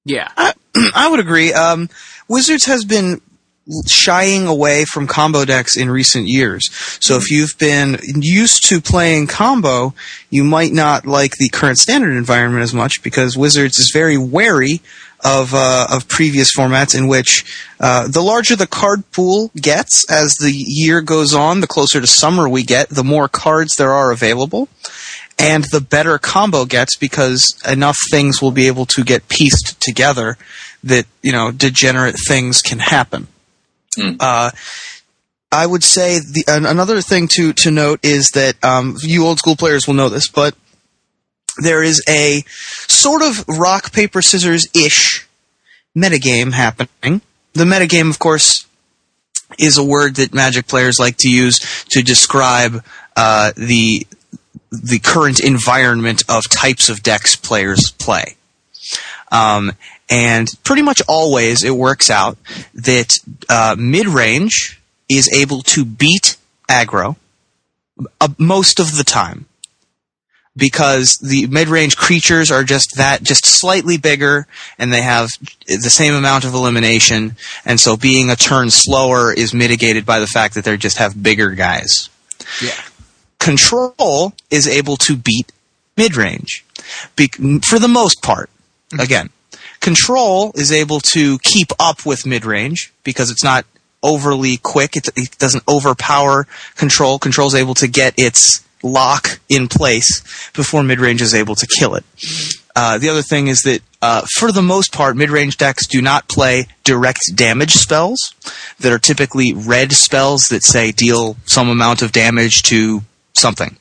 [0.05, 0.53] Yeah, I,
[0.95, 1.53] I would agree.
[1.53, 1.89] Um,
[2.27, 3.21] Wizards has been
[3.87, 6.69] shying away from combo decks in recent years.
[6.99, 9.93] So if you've been used to playing combo,
[10.29, 14.81] you might not like the current standard environment as much because Wizards is very wary
[15.23, 17.45] of uh, of previous formats in which
[17.79, 22.07] uh, the larger the card pool gets as the year goes on, the closer to
[22.07, 24.67] summer we get, the more cards there are available.
[25.39, 30.37] And the better combo gets because enough things will be able to get pieced together
[30.83, 33.27] that, you know, degenerate things can happen.
[33.97, 34.17] Mm.
[34.19, 34.51] Uh,
[35.51, 39.39] I would say the an, another thing to to note is that um, you old
[39.39, 40.55] school players will know this, but
[41.57, 45.27] there is a sort of rock paper scissors ish
[45.95, 47.21] metagame happening.
[47.53, 48.65] The metagame, of course,
[49.59, 52.83] is a word that Magic players like to use to describe
[53.15, 54.07] uh, the
[54.71, 58.37] the current environment of types of decks players play.
[59.31, 59.73] Um,
[60.09, 62.37] and pretty much always it works out
[62.73, 63.17] that
[63.49, 66.37] uh, mid range is able to beat
[66.69, 67.15] aggro
[68.19, 69.45] uh, most of the time.
[70.55, 74.45] Because the mid-range creatures are just that just slightly bigger
[74.77, 75.31] and they have
[75.65, 77.37] the same amount of elimination.
[77.65, 81.23] And so being a turn slower is mitigated by the fact that they just have
[81.23, 82.07] bigger guys.
[82.61, 82.79] Yeah.
[83.39, 85.51] control is able to beat
[85.97, 86.63] mid-range.
[87.15, 88.51] Be- for the most part
[88.99, 89.31] again
[89.83, 93.65] control is able to keep up with mid-range because it's not
[94.01, 99.67] overly quick it, it doesn't overpower control control is able to get its lock in
[99.67, 100.21] place
[100.53, 102.03] before mid-range is able to kill it.
[102.75, 106.27] Uh, the other thing is that, uh, for the most part, mid-range decks do not
[106.27, 108.33] play direct damage spells
[108.79, 113.01] that are typically red spells that say deal some amount of damage to
[113.33, 113.77] something.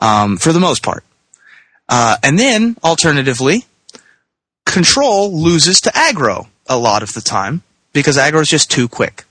[0.00, 1.04] Um, for the most part.
[1.88, 3.66] Uh, and then, alternatively,
[4.64, 9.24] control loses to aggro a lot of the time because aggro is just too quick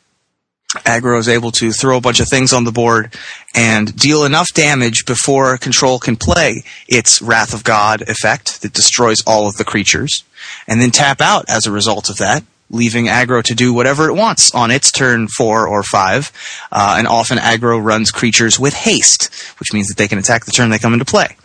[0.80, 3.14] aggro is able to throw a bunch of things on the board
[3.54, 9.22] and deal enough damage before control can play its Wrath of God effect that destroys
[9.28, 10.24] all of the creatures,
[10.68, 14.16] and then tap out as a result of that, leaving aggro to do whatever it
[14.16, 16.32] wants on its turn four or five.
[16.72, 20.52] Uh, and often aggro runs creatures with haste, which means that they can attack the
[20.52, 21.36] turn they come into play.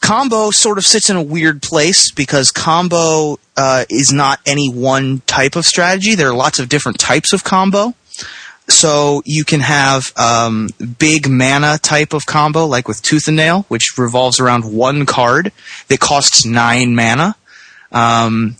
[0.00, 5.22] Combo sort of sits in a weird place because combo uh, is not any one
[5.26, 6.14] type of strategy.
[6.14, 7.94] There are lots of different types of combo.
[8.68, 13.64] So you can have um, big mana type of combo, like with Tooth and Nail,
[13.68, 15.52] which revolves around one card
[15.88, 17.34] that costs nine mana.
[17.90, 18.56] Um,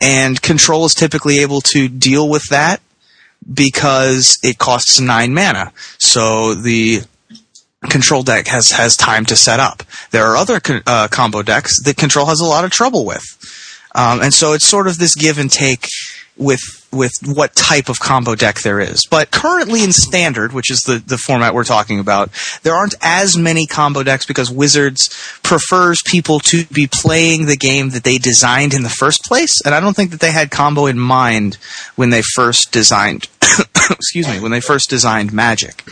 [0.00, 2.80] and Control is typically able to deal with that
[3.52, 5.72] because it costs nine mana.
[5.98, 7.02] So the
[7.88, 9.82] Control deck has has time to set up.
[10.10, 13.24] There are other uh, combo decks that Control has a lot of trouble with,
[13.94, 15.88] um, and so it's sort of this give and take
[16.36, 16.60] with
[16.92, 19.06] with what type of combo deck there is.
[19.10, 22.30] But currently in standard, which is the, the format we're talking about,
[22.62, 25.08] there aren't as many combo decks because Wizards
[25.42, 29.62] prefers people to be playing the game that they designed in the first place.
[29.64, 31.56] And I don't think that they had combo in mind
[31.96, 33.28] when they first designed
[33.90, 35.82] excuse me, when they first designed Magic.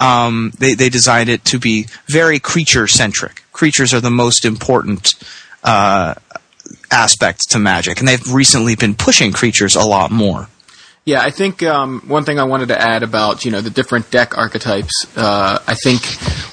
[0.00, 3.42] Um, they, they designed it to be very creature centric.
[3.52, 5.12] Creatures are the most important
[5.62, 6.14] uh,
[6.90, 10.48] aspect to Magic, and they've recently been pushing creatures a lot more.
[11.04, 14.10] Yeah, I think um, one thing I wanted to add about you know the different
[14.10, 15.06] deck archetypes.
[15.16, 16.04] Uh, I think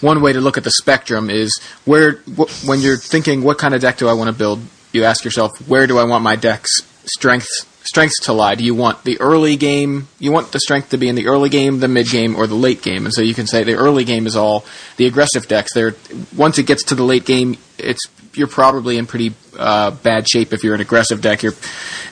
[0.01, 3.73] one way to look at the spectrum is where wh- when you're thinking what kind
[3.73, 4.61] of deck do I want to build,
[4.93, 8.55] you ask yourself where do I want my deck's strengths strengths to lie?
[8.55, 10.07] Do you want the early game?
[10.19, 12.55] You want the strength to be in the early game, the mid game, or the
[12.55, 13.05] late game?
[13.05, 14.65] And so you can say the early game is all
[14.97, 15.73] the aggressive decks.
[15.73, 15.95] There,
[16.35, 20.53] once it gets to the late game, it's you're probably in pretty uh, bad shape
[20.53, 21.43] if you're an aggressive deck.
[21.43, 21.55] You're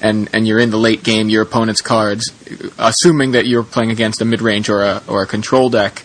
[0.01, 1.29] and and you're in the late game.
[1.29, 2.31] Your opponent's cards,
[2.77, 6.03] assuming that you're playing against a mid range or a or a control deck,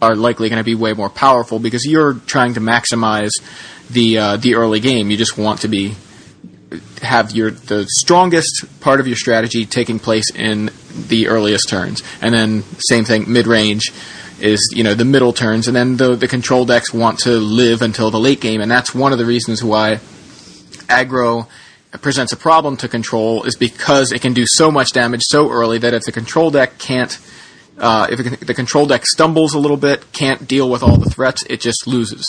[0.00, 3.32] are likely going to be way more powerful because you're trying to maximize
[3.90, 5.10] the uh, the early game.
[5.10, 5.96] You just want to be
[7.02, 10.70] have your the strongest part of your strategy taking place in
[11.08, 13.92] the earliest turns, and then same thing mid range
[14.40, 17.82] is you know the middle turns, and then the the control decks want to live
[17.82, 19.96] until the late game, and that's one of the reasons why
[20.88, 21.46] aggro
[22.02, 25.78] presents a problem to control is because it can do so much damage so early
[25.78, 27.18] that if the control deck can't
[27.78, 31.08] Uh, if it, the control deck stumbles a little bit, can't deal with all the
[31.08, 32.26] threats, it just loses.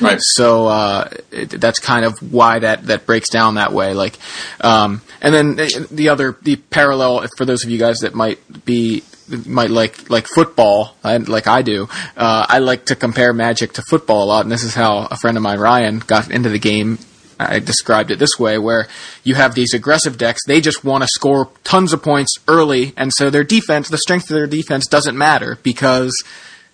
[0.00, 0.18] Right.
[0.20, 3.94] So uh, it, that's kind of why that, that breaks down that way.
[3.94, 4.18] Like,
[4.60, 5.56] um, and then
[5.90, 9.02] the other the parallel for those of you guys that might be
[9.46, 11.88] might like like football, and like I do.
[12.16, 15.16] Uh, I like to compare Magic to football a lot, and this is how a
[15.16, 16.98] friend of mine, Ryan, got into the game.
[17.38, 18.88] I described it this way, where
[19.22, 20.40] you have these aggressive decks.
[20.46, 24.30] They just want to score tons of points early, and so their defense, the strength
[24.30, 26.14] of their defense, doesn't matter because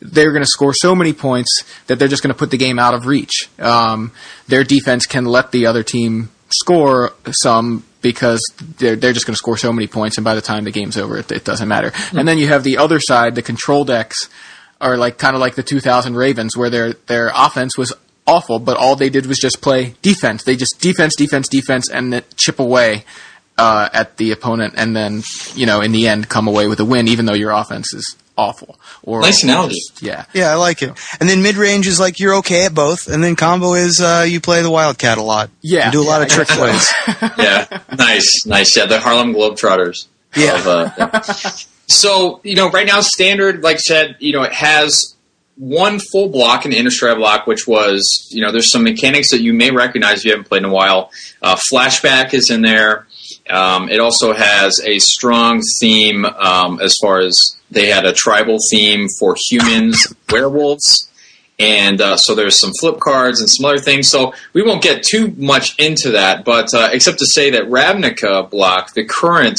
[0.02, 2.78] they're going to score so many points that they're just going to put the game
[2.78, 3.48] out of reach.
[3.58, 4.12] Um,
[4.48, 8.42] their defense can let the other team score some because
[8.78, 10.98] they're they're just going to score so many points, and by the time the game's
[10.98, 11.90] over, it, it doesn't matter.
[11.90, 12.18] Mm-hmm.
[12.18, 14.28] And then you have the other side, the control decks
[14.80, 17.92] are like kind of like the 2000 Ravens, where their their offense was
[18.26, 20.42] awful, but all they did was just play defense.
[20.42, 23.04] They just defense, defense, defense, and then chip away
[23.56, 25.22] uh, at the opponent, and then
[25.54, 28.16] you know in the end come away with a win, even though your offense is
[28.36, 28.78] awful.
[29.02, 29.80] Or nice analogy.
[30.00, 30.92] yeah, yeah, I like it.
[31.20, 34.24] And then mid range is like you're okay at both, and then combo is uh,
[34.28, 35.50] you play the wildcat a lot.
[35.60, 36.92] Yeah, you do a lot of trick plays.
[37.38, 38.76] yeah, nice, nice.
[38.76, 40.06] Yeah, the Harlem Globetrotters.
[40.34, 40.58] Yeah.
[40.58, 41.20] Of, uh, yeah.
[41.86, 45.14] so you know, right now, standard, like I said, you know, it has
[45.56, 49.52] one full block, an Innistrad block, which was, you know, there's some mechanics that you
[49.52, 51.10] may recognize if you haven't played in a while.
[51.40, 53.06] Uh, flashback is in there.
[53.48, 58.58] Um, it also has a strong theme um, as far as they had a tribal
[58.70, 61.10] theme for humans, werewolves,
[61.58, 64.08] and uh, so there's some flip cards and some other things.
[64.08, 68.50] So we won't get too much into that, but uh, except to say that Ravnica
[68.50, 69.58] block, the current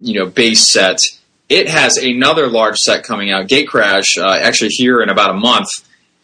[0.00, 1.00] you know base set,
[1.48, 5.68] it has another large set coming out, Gatecrash, uh, actually here in about a month,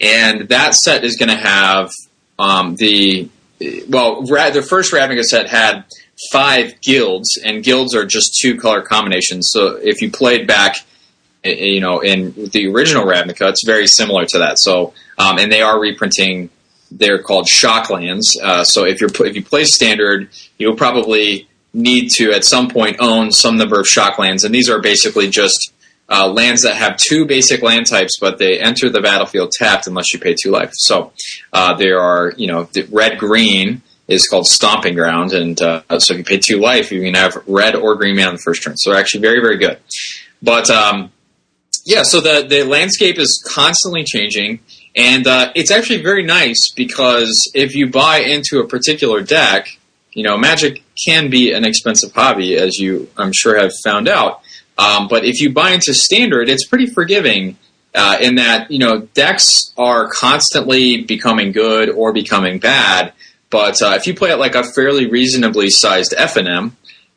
[0.00, 1.90] and that set is going to have
[2.38, 3.28] um, the
[3.88, 5.84] well, the first Ravnica set had
[6.30, 9.50] five guilds, and guilds are just two color combinations.
[9.52, 10.76] So if you played back,
[11.44, 14.58] you know, in the original Ravnica, it's very similar to that.
[14.58, 16.50] So, um, and they are reprinting.
[16.90, 18.36] They're called Shocklands.
[18.42, 22.96] Uh, so if you're if you play standard, you'll probably need to at some point
[23.00, 25.72] own some number of Shocklands, and these are basically just
[26.08, 30.12] uh, lands that have two basic land types, but they enter the battlefield tapped unless
[30.12, 30.70] you pay two life.
[30.74, 31.12] So
[31.52, 36.18] uh, there are, you know, red green is called Stomping Ground, and uh, so if
[36.18, 38.76] you pay two life, you can have red or green man on the first turn.
[38.76, 39.78] So they're actually very, very good.
[40.42, 41.10] But um,
[41.84, 44.60] yeah, so the the landscape is constantly changing,
[44.94, 49.68] and uh, it's actually very nice because if you buy into a particular deck,
[50.12, 54.42] you know, Magic can be an expensive hobby, as you I'm sure have found out.
[54.76, 57.56] Um, but if you buy into Standard, it's pretty forgiving.
[57.96, 63.12] Uh, in that you know decks are constantly becoming good or becoming bad,
[63.54, 66.72] but uh, if you play it like a fairly reasonably sized FNM,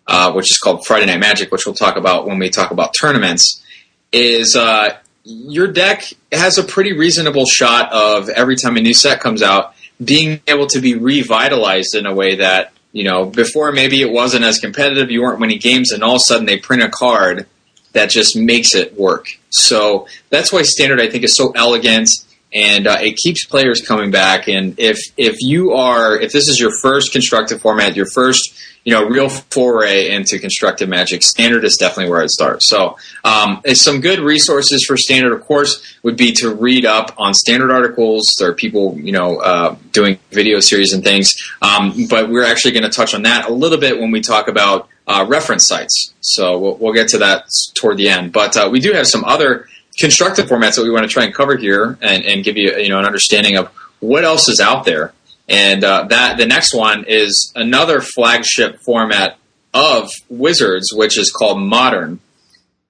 [0.05, 2.93] uh, which is called Friday Night Magic, which we'll talk about when we talk about
[2.93, 3.65] tournaments,
[4.11, 9.19] is uh, your deck has a pretty reasonable shot of every time a new set
[9.19, 9.73] comes out
[10.05, 14.43] being able to be revitalized in a way that you know before maybe it wasn't
[14.43, 17.47] as competitive, you weren't winning games, and all of a sudden they print a card
[17.93, 19.25] that just makes it work.
[19.49, 22.11] So that's why Standard I think is so elegant
[22.53, 24.47] and uh, it keeps players coming back.
[24.47, 28.93] And if if you are if this is your first constructive format, your first you
[28.93, 32.67] know real foray into constructive magic, standard is definitely where it starts.
[32.69, 37.33] So um, some good resources for standard, of course, would be to read up on
[37.33, 38.35] standard articles.
[38.39, 42.71] There are people you know uh, doing video series and things, um, but we're actually
[42.71, 44.89] going to touch on that a little bit when we talk about.
[45.09, 48.33] Uh, reference sites, so we'll, we'll, get to that toward the end.
[48.33, 49.65] But uh, we do have some other
[49.97, 52.89] constructive formats that we want to try and cover here and, and give you you
[52.89, 55.13] know an understanding of what else is out there.
[55.49, 59.37] And uh, that the next one is another flagship format
[59.73, 62.19] of Wizards, which is called Modern.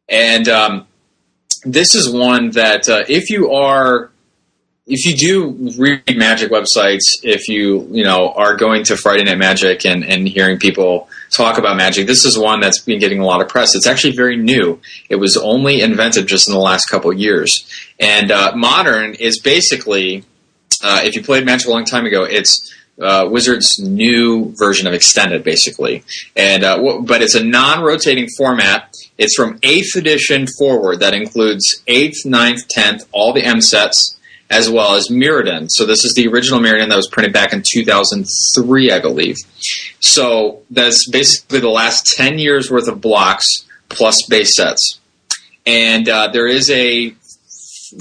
[0.10, 0.88] And um,
[1.64, 4.10] this is one that uh, if you are
[4.88, 9.38] if you do read magic websites, if you you know are going to Friday Night
[9.38, 13.26] Magic and, and hearing people talk about magic, this is one that's been getting a
[13.26, 13.76] lot of press.
[13.76, 14.80] It's actually very new.
[15.10, 17.70] It was only invented just in the last couple years.
[18.00, 20.24] And uh, modern is basically,
[20.84, 24.94] uh, if you played Magic a long time ago, it's uh, Wizards' new version of
[24.94, 26.04] Extended, basically.
[26.36, 28.94] And uh, w- but it's a non-rotating format.
[29.18, 31.00] It's from eighth edition forward.
[31.00, 34.17] That includes eighth, 9th, tenth, all the M sets
[34.50, 35.70] as well as Mirrodin.
[35.70, 39.36] So this is the original Mirrodin that was printed back in 2003, I believe.
[40.00, 45.00] So that's basically the last 10 years worth of blocks plus base sets.
[45.66, 47.14] And uh, there is a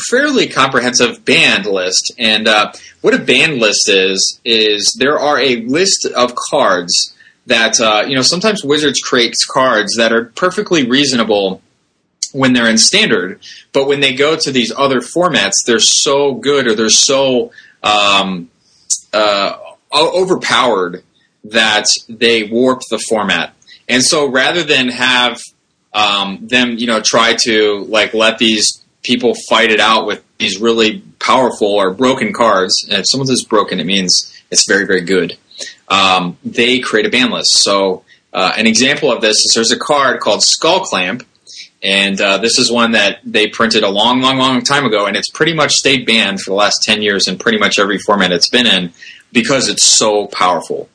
[0.09, 2.13] fairly comprehensive banned list.
[2.19, 7.15] And uh, what a banned list is, is there are a list of cards
[7.47, 11.61] that, uh, you know, sometimes Wizards creates cards that are perfectly reasonable
[12.37, 13.41] when they're in standard,
[13.73, 18.51] but when they go to these other formats, they're so good or they're so um,
[19.13, 19.57] uh,
[19.93, 21.03] overpowered
[21.45, 23.55] that they warp the format.
[23.89, 25.41] And so rather than have
[25.93, 30.61] um, them, you know, try to like let these people fight it out with these
[30.61, 35.01] really powerful or broken cards, and if someone says broken, it means it's very, very
[35.01, 35.39] good.
[35.89, 37.63] Um, they create a ban list.
[37.63, 41.25] So uh, an example of this is there's a card called Skullclamp,
[41.83, 45.17] and uh, this is one that they printed a long, long, long time ago, and
[45.17, 48.33] it's pretty much stayed banned for the last 10 years in pretty much every format
[48.33, 48.93] it's been in
[49.33, 50.89] because it's so powerful.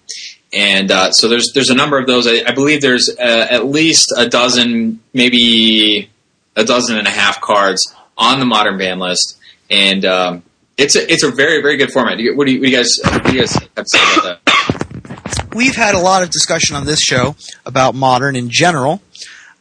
[0.54, 2.28] And uh, so there's there's a number of those.
[2.28, 6.10] I, I believe there's uh, at least a dozen, maybe
[6.58, 10.44] a dozen and a half cards on the modern ban list, and um,
[10.78, 12.14] it's a it's a very very good format.
[12.14, 14.44] What do you, what do you guys what do you guys have to say about
[14.44, 15.52] that?
[15.56, 19.02] We've had a lot of discussion on this show about modern in general,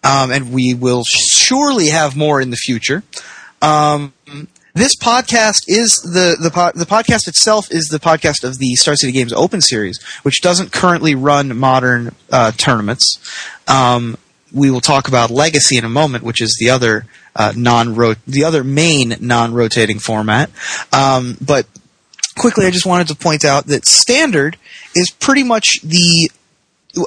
[0.04, 3.02] um, and we will surely have more in the future.
[3.62, 4.12] Um,
[4.74, 8.96] this podcast is the the po- the podcast itself is the podcast of the Star
[8.96, 13.18] City Games Open Series, which doesn't currently run modern uh, tournaments.
[13.66, 14.16] Um,
[14.52, 17.94] we will talk about Legacy in a moment, which is the other uh, non
[18.26, 20.50] the other main non-rotating format.
[20.92, 21.66] Um, but
[22.38, 24.56] quickly, I just wanted to point out that Standard
[24.94, 26.30] is pretty much the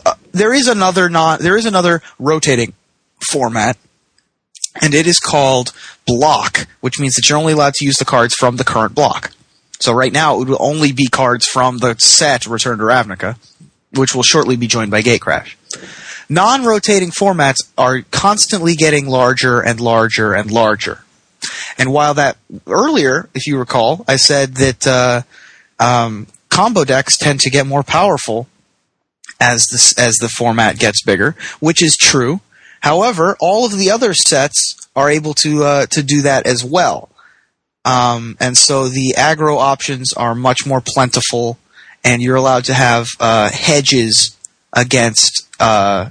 [0.06, 2.74] uh, there is another non there is another rotating
[3.24, 3.78] format
[4.82, 5.72] and it is called
[6.06, 9.32] block, which means that you're only allowed to use the cards from the current block.
[9.80, 13.38] So right now it will only be cards from the set Return to Ravnica,
[13.92, 15.56] which will shortly be joined by Gatecrash.
[16.30, 21.04] Non-rotating formats are constantly getting larger and larger and larger.
[21.78, 25.22] And while that earlier, if you recall, I said that uh,
[25.80, 28.48] um, combo decks tend to get more powerful
[29.40, 32.40] as the as the format gets bigger, which is true.
[32.84, 37.10] However, all of the other sets are able to uh, to do that as well,
[37.86, 41.58] um, and so the aggro options are much more plentiful,
[42.04, 44.38] and you're allowed to have uh, hedges
[44.74, 46.10] against uh,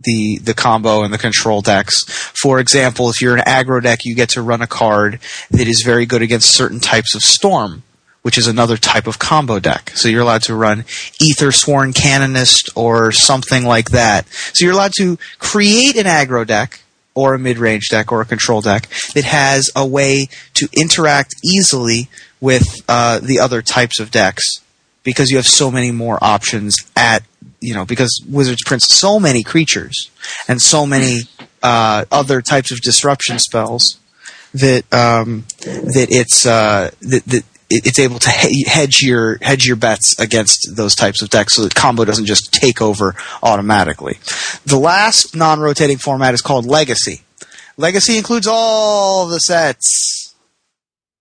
[0.00, 2.02] the the combo and the control decks.
[2.08, 5.20] For example, if you're an aggro deck, you get to run a card
[5.52, 7.84] that is very good against certain types of storm
[8.22, 9.90] which is another type of combo deck.
[9.94, 10.82] So you're allowed to run
[11.22, 14.28] Ethersworn Canonist or something like that.
[14.28, 16.80] So you're allowed to create an aggro deck
[17.14, 22.08] or a mid-range deck or a control deck that has a way to interact easily
[22.40, 24.44] with uh, the other types of decks
[25.02, 27.22] because you have so many more options at
[27.60, 30.10] you know because Wizards prints so many creatures
[30.48, 31.22] and so many
[31.62, 33.98] uh, other types of disruption spells
[34.54, 40.18] that um, that it's uh, that, that it's able to hedge your hedge your bets
[40.18, 44.18] against those types of decks, so that combo doesn't just take over automatically.
[44.66, 47.22] The last non-rotating format is called Legacy.
[47.76, 50.34] Legacy includes all the sets,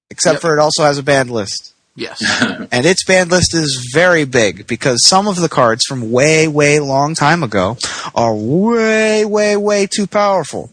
[0.09, 0.41] except yep.
[0.41, 1.73] for it also has a banned list.
[1.95, 2.21] Yes,
[2.71, 6.79] and its banned list is very big because some of the cards from way, way
[6.79, 7.77] long time ago
[8.15, 10.71] are way, way, way too powerful.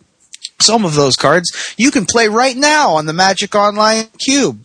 [0.59, 4.65] Some of those cards you can play right now on the Magic Online Cube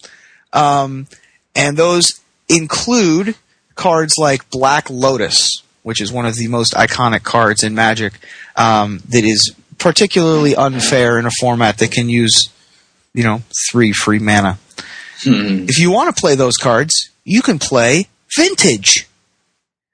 [0.53, 1.07] um,
[1.55, 3.35] and those include
[3.75, 8.13] cards like Black Lotus, which is one of the most iconic cards in Magic
[8.55, 12.49] um, that is particularly unfair in a format that can use,
[13.13, 13.41] you know,
[13.71, 14.59] three free mana.
[15.23, 15.65] Hmm.
[15.67, 19.07] If you want to play those cards, you can play Vintage.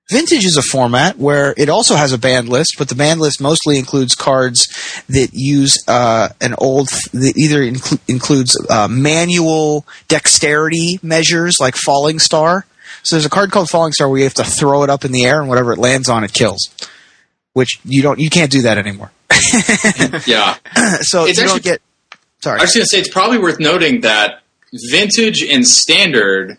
[0.09, 3.41] Vintage is a format where it also has a banned list, but the banned list
[3.41, 4.67] mostly includes cards
[5.09, 12.19] that use uh, an old that either inclu- includes uh, manual dexterity measures like Falling
[12.19, 12.65] Star.
[13.03, 15.11] So there's a card called Falling Star where you have to throw it up in
[15.11, 16.69] the air and whatever it lands on, it kills.
[17.51, 19.11] Which you don't, you can't do that anymore.
[20.25, 20.55] yeah.
[21.01, 21.81] so it's you actually, don't get.
[22.41, 24.41] Sorry, I was going to say it's probably worth noting that
[24.89, 26.57] Vintage and Standard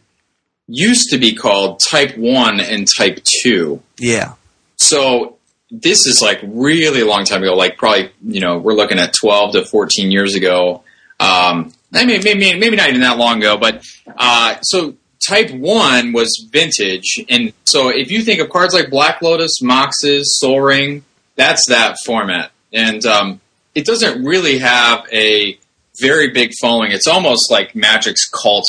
[0.68, 3.82] used to be called Type 1 and Type 2.
[3.98, 4.34] Yeah.
[4.76, 5.38] So
[5.70, 9.12] this is like really a long time ago, like probably, you know, we're looking at
[9.14, 10.84] 12 to 14 years ago.
[11.18, 13.84] Um, I mean, maybe, maybe not even that long ago, but,
[14.16, 14.94] uh, so
[15.26, 17.24] Type 1 was vintage.
[17.28, 21.04] And so if you think of cards like Black Lotus, Moxes, Sol Ring,
[21.34, 22.50] that's that format.
[22.72, 23.40] And, um,
[23.74, 25.58] it doesn't really have a
[26.00, 26.92] very big following.
[26.92, 28.66] It's almost like Magic's cult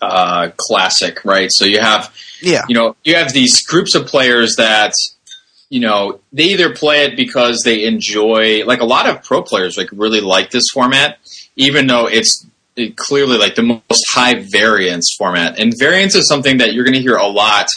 [0.00, 1.48] uh, classic, right?
[1.52, 4.92] So you have, yeah, you know, you have these groups of players that,
[5.68, 9.76] you know, they either play it because they enjoy, like a lot of pro players,
[9.76, 11.18] like really like this format,
[11.56, 12.46] even though it's
[12.96, 15.58] clearly like the most high variance format.
[15.58, 17.68] And variance is something that you're going to hear a lot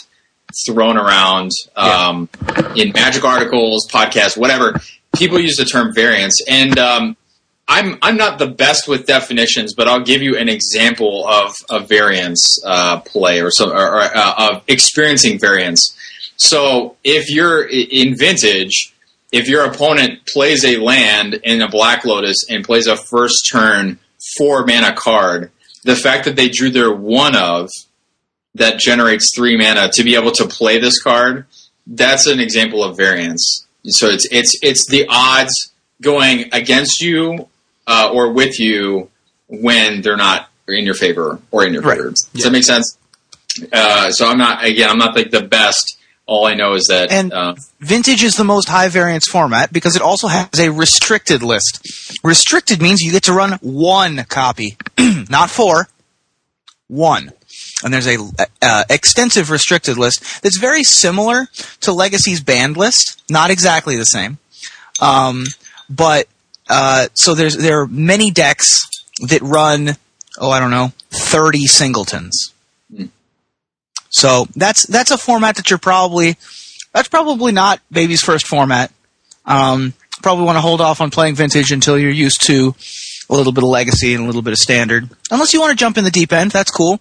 [0.66, 2.28] thrown around um,
[2.74, 2.84] yeah.
[2.84, 4.80] in magic articles, podcasts, whatever.
[5.16, 7.16] People use the term variance, and um,
[7.70, 11.78] I'm I'm not the best with definitions, but I'll give you an example of a
[11.78, 15.96] variance uh, play or so, or, or uh, of experiencing variance.
[16.36, 18.92] So if you're in vintage,
[19.30, 24.00] if your opponent plays a land in a Black Lotus and plays a first turn
[24.36, 25.52] four mana card,
[25.84, 27.70] the fact that they drew their one of
[28.56, 31.46] that generates three mana to be able to play this card,
[31.86, 33.68] that's an example of variance.
[33.86, 35.70] So it's it's it's the odds
[36.02, 37.46] going against you
[37.90, 39.10] uh, or with you
[39.48, 41.96] when they're not in your favor or in your Right.
[41.98, 42.10] favor.
[42.34, 42.96] Does that make sense?
[43.72, 44.88] Uh, so I'm not again.
[44.88, 45.96] I'm not like the best.
[46.26, 49.96] All I know is that And- uh, Vintage is the most high variance format because
[49.96, 51.80] it also has a restricted list.
[52.22, 54.76] Restricted means you get to run one copy,
[55.28, 55.88] not four,
[56.86, 57.32] one.
[57.82, 58.18] And there's a
[58.62, 61.48] uh, extensive restricted list that's very similar
[61.80, 64.38] to Legacy's banned list, not exactly the same.
[65.00, 65.46] Um,
[65.88, 66.28] but
[66.70, 68.88] uh, so there's there are many decks
[69.28, 69.96] that run
[70.38, 72.54] oh I don't know thirty singletons.
[74.08, 76.36] So that's that's a format that you're probably
[76.92, 78.92] that's probably not baby's first format.
[79.44, 82.74] Um, probably want to hold off on playing vintage until you're used to
[83.28, 85.08] a little bit of legacy and a little bit of standard.
[85.30, 87.00] Unless you want to jump in the deep end, that's cool.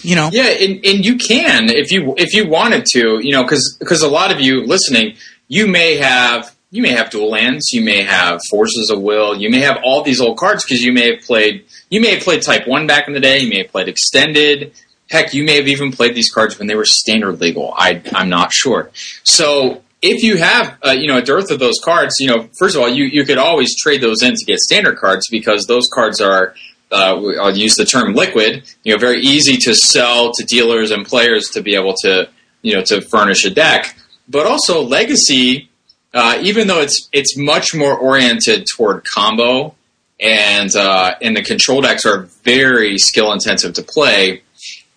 [0.00, 3.42] You know, Yeah, and, and you can if you if you wanted to, you know,
[3.42, 5.16] because because a lot of you listening,
[5.48, 9.50] you may have you may have dual lands, you may have forces of will, you
[9.50, 12.42] may have all these old cards because you may have played you may have played
[12.42, 14.72] Type One back in the day, you may have played Extended.
[15.10, 17.72] Heck, you may have even played these cards when they were standard legal.
[17.76, 18.90] I I'm not sure.
[19.24, 22.76] So if you have uh, you know a dearth of those cards, you know, first
[22.76, 25.88] of all, you you could always trade those in to get standard cards because those
[25.88, 26.54] cards are
[26.90, 31.04] uh, I'll use the term liquid, you know, very easy to sell to dealers and
[31.06, 32.28] players to be able to,
[32.62, 33.96] you know, to furnish a deck.
[34.28, 35.70] But also legacy,
[36.14, 39.74] uh, even though it's it's much more oriented toward combo,
[40.20, 44.42] and uh, and the control decks are very skill intensive to play.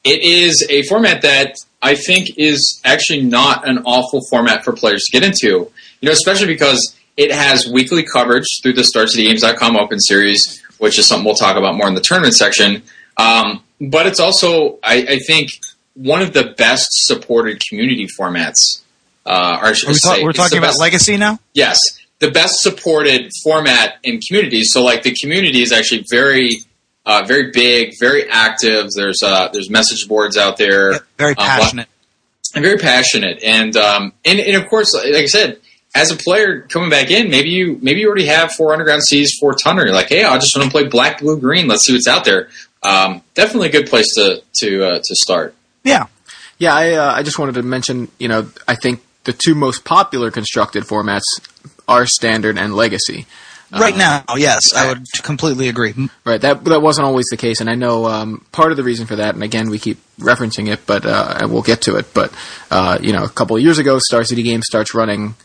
[0.03, 5.03] It is a format that I think is actually not an awful format for players
[5.05, 5.47] to get into.
[5.47, 11.07] You know, especially because it has weekly coverage through the StarCityGames.com Open Series, which is
[11.07, 12.81] something we'll talk about more in the tournament section.
[13.17, 15.51] Um, but it's also, I, I think,
[15.93, 18.81] one of the best supported community formats.
[19.25, 19.29] Uh,
[19.61, 21.39] or I Are we say, ta- we're talking about best- legacy now.
[21.53, 21.79] Yes,
[22.19, 24.71] the best supported format in communities.
[24.71, 26.49] So, like the community is actually very,
[27.05, 28.87] uh, very big, very active.
[28.95, 31.87] There's uh, there's message boards out there, Very Uh, passionate.
[32.55, 35.57] and very passionate, and um, and and of course, like I said,
[35.93, 39.37] as a player coming back in, maybe you maybe you already have four underground seas,
[39.39, 39.85] four tonner.
[39.85, 41.67] You're like, hey, I just want to play black, blue, green.
[41.67, 42.49] Let's see what's out there.
[42.83, 45.53] Um, definitely a good place to to uh, to start.
[45.83, 46.05] yeah.
[46.57, 49.85] Yeah, I, uh, I just wanted to mention, you know, I think the two most
[49.85, 51.23] popular constructed formats
[51.87, 53.25] are standard and legacy.
[53.71, 55.93] Right now, yes, I would completely agree.
[56.25, 59.07] Right, that that wasn't always the case, and I know um, part of the reason
[59.07, 59.33] for that.
[59.33, 62.13] And again, we keep referencing it, but uh, we'll get to it.
[62.13, 62.33] But
[62.69, 65.35] uh, you know, a couple of years ago, Star City Games starts running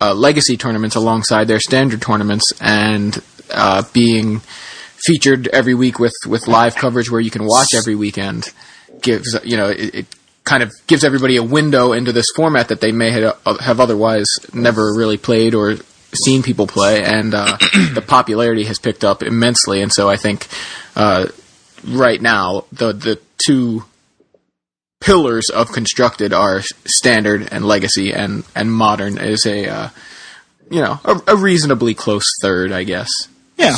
[0.00, 3.22] uh, legacy tournaments alongside their standard tournaments, and
[3.52, 4.40] uh, being
[4.96, 8.52] featured every week with with live coverage where you can watch every weekend
[9.02, 10.15] gives you know it, it
[10.46, 14.26] kind of gives everybody a window into this format that they may have, have otherwise
[14.54, 15.76] never really played or
[16.14, 17.58] seen people play, and uh,
[17.92, 19.82] the popularity has picked up immensely.
[19.82, 20.46] And so I think
[20.94, 21.26] uh,
[21.84, 23.84] right now the the two
[25.00, 29.88] pillars of constructed are standard and legacy, and and modern is a uh,
[30.70, 33.10] you know a, a reasonably close third, I guess.
[33.56, 33.76] Yeah.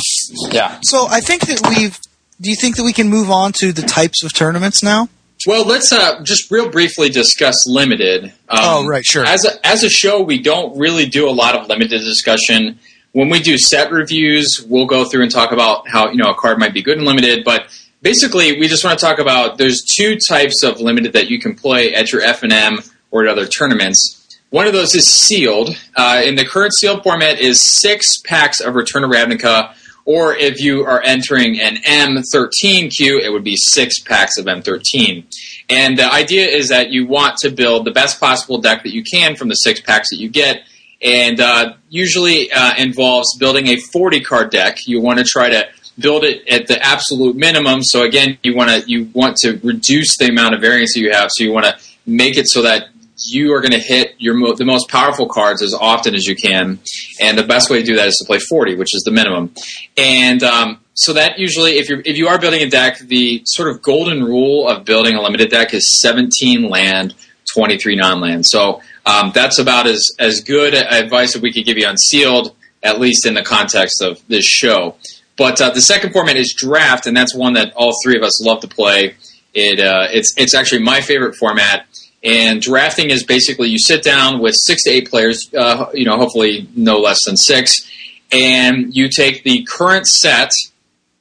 [0.51, 0.79] Yeah.
[0.83, 1.99] So I think that we've.
[2.41, 5.09] Do you think that we can move on to the types of tournaments now?
[5.47, 8.25] Well, let's uh, just real briefly discuss limited.
[8.49, 9.25] Um, Oh, right, sure.
[9.25, 12.79] As a, as a show, we don't really do a lot of limited discussion.
[13.13, 16.35] When we do set reviews, we'll go through and talk about how you know a
[16.35, 17.43] card might be good and limited.
[17.43, 17.67] But
[18.01, 21.55] basically, we just want to talk about there's two types of limited that you can
[21.55, 22.79] play at your F and M
[23.11, 24.15] or at other tournaments.
[24.51, 25.75] One of those is sealed.
[25.95, 29.73] Uh, in the current sealed format, is six packs of Return of Ravnica.
[30.09, 35.23] Or if you are entering an M13 queue, it would be six packs of M13.
[35.69, 39.03] And the idea is that you want to build the best possible deck that you
[39.03, 40.63] can from the six packs that you get.
[40.99, 44.87] And uh, usually uh, involves building a 40 card deck.
[44.87, 45.67] You want to try to
[45.99, 47.83] build it at the absolute minimum.
[47.83, 51.11] So again, you want to you want to reduce the amount of variance that you
[51.11, 51.29] have.
[51.31, 52.87] So you want to make it so that
[53.27, 56.35] you are going to hit your mo- the most powerful cards as often as you
[56.35, 56.79] can.
[57.19, 59.53] And the best way to do that is to play 40, which is the minimum.
[59.97, 63.69] And um, so that usually, if you if you are building a deck, the sort
[63.69, 67.15] of golden rule of building a limited deck is 17 land,
[67.53, 68.45] 23 non-land.
[68.45, 72.55] So um, that's about as as good advice that we could give you on sealed.
[72.81, 74.95] at least in the context of this show.
[75.37, 78.43] But uh, the second format is draft, and that's one that all three of us
[78.43, 79.15] love to play.
[79.53, 81.85] It uh, it's it's actually my favorite format.
[82.23, 86.17] And drafting is basically you sit down with six to eight players, uh, you know,
[86.17, 87.89] hopefully no less than six,
[88.31, 90.51] and you take the current set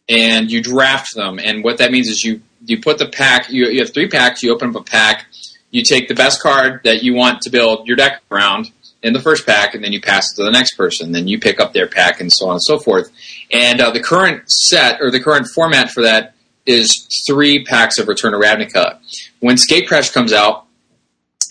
[0.08, 1.38] and you draft them.
[1.38, 3.50] And what that means is you you put the pack.
[3.50, 4.42] You, you have three packs.
[4.42, 5.26] You open up a pack.
[5.70, 8.72] You take the best card that you want to build your deck around
[9.02, 11.12] in the first pack, and then you pass it to the next person.
[11.12, 13.10] Then you pick up their pack, and so on and so forth.
[13.52, 16.34] And uh, the current set or the current format for that
[16.66, 18.98] is three packs of Return to Ravnica.
[19.40, 20.66] When Gatecrash comes out,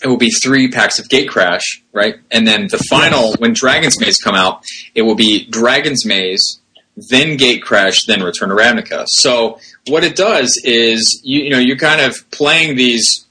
[0.02, 2.16] it will be three packs of Gatecrash, right?
[2.30, 4.62] And then the final, when Dragon's Maze come out,
[4.94, 6.60] it will be Dragon's Maze,
[6.96, 9.04] then Gatecrash, then Return to Ravnica.
[9.08, 13.26] So what it does is, you, you know, you're kind of playing these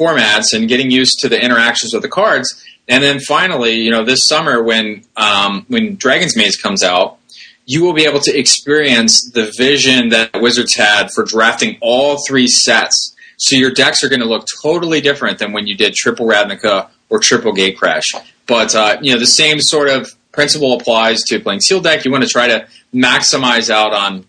[0.00, 2.62] formats and getting used to the interactions with the cards.
[2.88, 7.18] And then finally, you know, this summer when um, when Dragon's Maze comes out,
[7.64, 12.48] you will be able to experience the vision that Wizards had for drafting all three
[12.48, 13.14] sets.
[13.42, 16.88] So your decks are going to look totally different than when you did Triple Ravnica
[17.10, 18.14] or Triple Gatecrash.
[18.46, 22.04] But uh, you know, the same sort of principle applies to playing Sealed Deck.
[22.04, 24.24] You want to try to maximize out on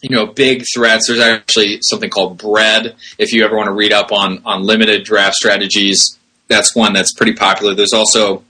[0.00, 1.08] you know big threats.
[1.08, 2.96] There's actually something called Bread.
[3.18, 6.18] If you ever want to read up on on limited draft strategies,
[6.48, 7.74] that's one that's pretty popular.
[7.74, 8.42] There's also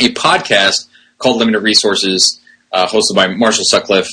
[0.00, 2.40] a podcast called Limited Resources,
[2.72, 4.08] uh, hosted by Marshall Sutcliffe,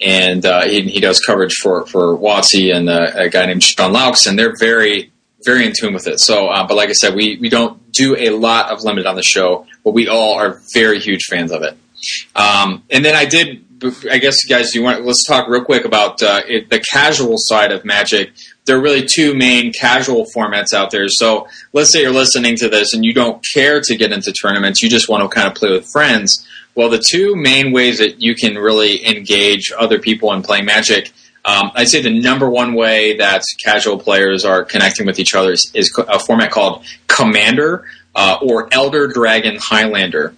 [0.00, 3.92] and uh, he, he, does coverage for for WotC and uh, a guy named Sean
[3.92, 5.12] Loucks, and they're very
[5.44, 6.20] very in tune with it.
[6.20, 9.16] So, uh, but like I said, we we don't do a lot of limited on
[9.16, 11.76] the show, but we all are very huge fans of it.
[12.34, 13.64] Um, and then I did
[14.10, 17.72] I guess, guys, you want let's talk real quick about uh, it, the casual side
[17.72, 18.32] of Magic.
[18.66, 21.08] There are really two main casual formats out there.
[21.08, 24.82] So let's say you're listening to this and you don't care to get into tournaments,
[24.82, 26.46] you just want to kind of play with friends.
[26.80, 31.12] Well, the two main ways that you can really engage other people in playing Magic.
[31.44, 35.52] Um, I'd say the number one way that casual players are connecting with each other
[35.52, 40.34] is, is a format called Commander uh, or Elder Dragon Highlander.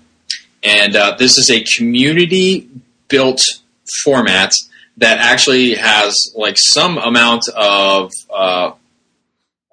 [0.64, 2.68] And uh, this is a community
[3.07, 3.40] built
[4.03, 4.53] format
[4.97, 8.72] that actually has like some amount of uh,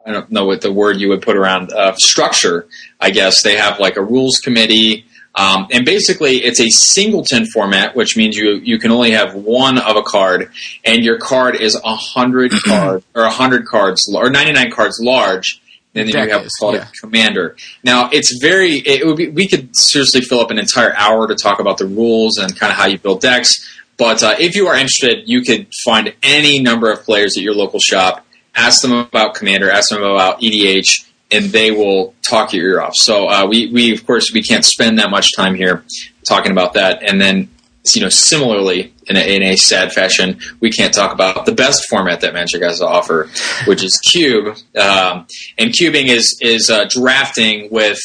[0.06, 2.68] I don't know what the word you would put around uh, structure.
[3.00, 5.08] I guess they have like a rules committee,
[5.40, 9.78] um, and basically it's a singleton format, which means you you can only have one
[9.78, 10.52] of a card,
[10.84, 15.00] and your card is a hundred card or a hundred cards or ninety nine cards
[15.02, 15.62] large.
[15.96, 16.88] And then you have what's called yeah.
[16.88, 17.56] a commander.
[17.84, 18.76] Now it's very.
[18.76, 21.88] It would be, we could seriously fill up an entire hour to talk about the
[21.88, 23.66] rules and kind of how you build decks.
[23.98, 27.56] But uh, if you are interested, you could find any number of players at your
[27.56, 28.26] local shop.
[28.56, 29.72] Ask them about Commander.
[29.72, 32.96] Ask them about EDH, and they will talk your ear off.
[32.96, 35.84] So uh, we, we of course we can't spend that much time here
[36.28, 37.04] talking about that.
[37.04, 37.50] And then
[37.94, 41.88] you know similarly in a, in a sad fashion, we can't talk about the best
[41.90, 43.30] format that Magic has to offer,
[43.66, 44.56] which is Cube.
[44.78, 45.26] Um,
[45.58, 48.00] and cubing is is uh, drafting with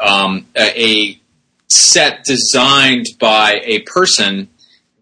[0.00, 1.20] um, a, a
[1.68, 4.48] set designed by a person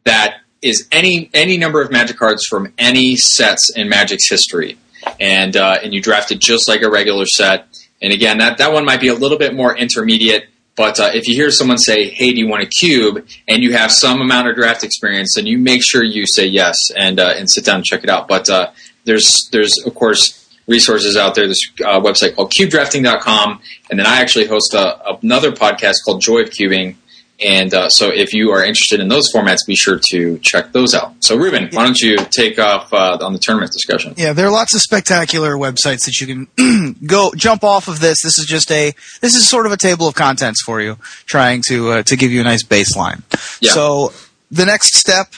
[0.04, 4.78] that is any any number of Magic cards from any sets in Magic's history,
[5.20, 7.66] and uh, and you draft it just like a regular set.
[8.00, 11.26] And again, that that one might be a little bit more intermediate but uh, if
[11.26, 14.46] you hear someone say, "Hey, do you want a cube?" and you have some amount
[14.46, 17.76] of draft experience, then you make sure you say yes and uh, and sit down
[17.76, 18.28] and check it out.
[18.28, 18.70] But uh,
[19.04, 21.48] there's there's of course resources out there.
[21.48, 26.42] This uh, website called CubeDrafting.com, and then I actually host a, another podcast called Joy
[26.42, 26.94] of Cubing,
[27.40, 30.92] and uh, so, if you are interested in those formats, be sure to check those
[30.92, 31.14] out.
[31.20, 34.14] So, Ruben, why don't you take off uh, on the tournament discussion?
[34.16, 38.00] Yeah, there are lots of spectacular websites that you can go jump off of.
[38.00, 40.96] This this is just a this is sort of a table of contents for you,
[41.26, 43.22] trying to uh, to give you a nice baseline.
[43.60, 43.70] Yeah.
[43.70, 44.12] So,
[44.50, 45.28] the next step,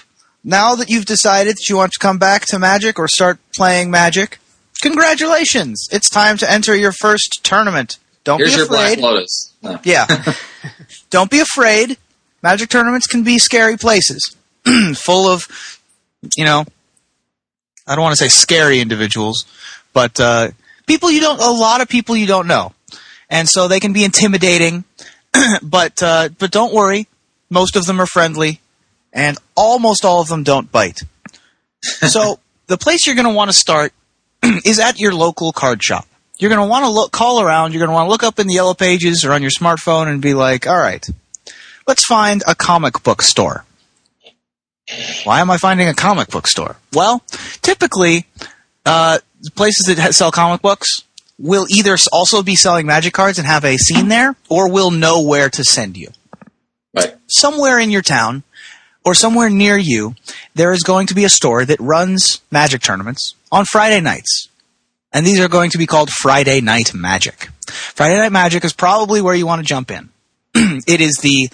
[0.43, 3.91] now that you've decided that you want to come back to Magic or start playing
[3.91, 4.39] Magic,
[4.81, 5.87] congratulations!
[5.93, 7.99] It's time to enter your first tournament.
[8.25, 8.89] Don't Here's be afraid.
[8.89, 9.53] your Black Lotus.
[9.63, 9.79] No.
[9.85, 10.07] Yeah.
[11.11, 11.99] Don't be afraid.
[12.43, 14.35] Magic tournaments can be scary places,
[14.95, 15.47] full of,
[16.37, 16.65] you know,
[17.87, 19.45] I don't want to say scary individuals,
[19.93, 20.49] but uh,
[20.87, 22.73] people you don't, a lot of people you don't know,
[23.29, 24.85] and so they can be intimidating.
[25.63, 27.09] but uh, but don't worry,
[27.51, 28.61] most of them are friendly,
[29.13, 31.01] and almost all of them don't bite.
[31.83, 32.39] so
[32.69, 33.93] the place you're going to want to start
[34.65, 36.07] is at your local card shop
[36.41, 37.73] you're going to want to look, call around.
[37.73, 40.09] You're going to want to look up in the yellow pages or on your smartphone
[40.09, 41.07] and be like, all right,
[41.87, 43.65] let's find a comic book store.
[45.25, 46.77] Why am I finding a comic book store?
[46.93, 47.23] Well,
[47.63, 48.27] typically,
[48.85, 49.19] uh,
[49.55, 51.05] places that sell comic books
[51.39, 55.23] will either also be selling magic cards and have a scene there, or will know
[55.23, 56.09] where to send you.
[56.93, 57.15] Right.
[57.29, 58.43] somewhere in your town
[59.05, 60.17] or somewhere near you,
[60.57, 64.50] there is going to be a store that runs magic tournaments on Friday nights.
[65.13, 67.49] And these are going to be called Friday Night Magic.
[67.67, 70.09] Friday Night Magic is probably where you want to jump in.
[70.55, 71.49] it is the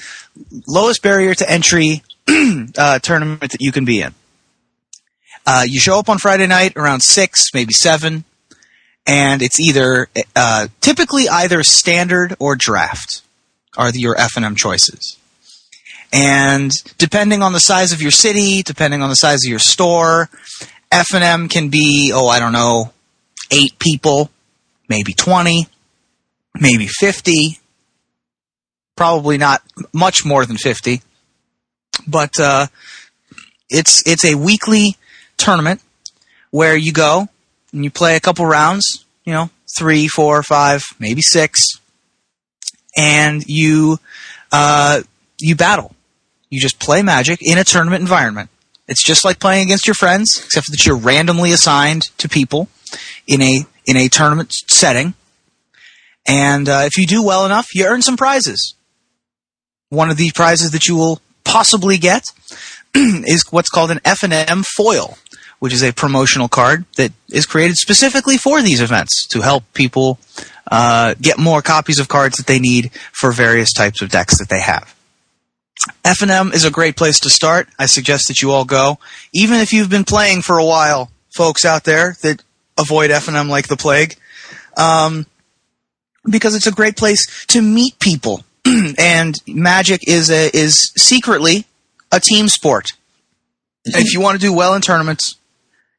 [0.67, 4.15] lowest barrier to entry uh, tournament that you can be in.
[5.47, 8.25] Uh, you show up on Friday night around 6, maybe 7,
[9.07, 13.23] and it's either uh, typically either standard or draft
[13.77, 15.17] are the, your F&M choices.
[16.13, 20.29] And depending on the size of your city, depending on the size of your store,
[20.91, 22.93] F&M can be, oh, I don't know,
[23.51, 24.31] eight people,
[24.89, 25.67] maybe 20,
[26.61, 27.59] maybe 50,
[28.97, 31.03] probably not much more than 50.
[32.07, 32.67] But uh,
[33.71, 34.97] it's it's a weekly
[35.37, 35.81] tournament
[36.51, 37.29] where you go
[37.73, 41.81] and you play a couple rounds, you know, three, four, five, maybe six,
[42.97, 43.99] and you
[44.53, 45.01] uh,
[45.41, 45.95] you battle.
[46.51, 48.51] You just play Magic in a tournament environment.
[48.89, 52.69] It's just like playing against your friends, except that you're randomly assigned to people
[53.27, 55.15] in a in a tournament setting.
[56.27, 58.75] And uh, if you do well enough, you earn some prizes.
[59.91, 62.25] One of the prizes that you will possibly get
[62.95, 65.17] is what's called an F&M foil,
[65.61, 70.19] which is a promotional card that is created specifically for these events to help people
[70.71, 74.49] uh, get more copies of cards that they need for various types of decks that
[74.49, 74.97] they have.
[76.05, 77.69] F&M is a great place to start.
[77.79, 78.99] I suggest that you all go.
[79.33, 82.43] Even if you've been playing for a while, folks out there that
[82.79, 84.17] avoid F&M like the plague,
[84.77, 85.27] um,
[86.29, 88.45] because it's a great place to meet people.
[88.99, 91.67] and Magic is a, is secretly
[92.13, 92.93] a team sport.
[93.85, 95.37] if you want to do well in tournaments,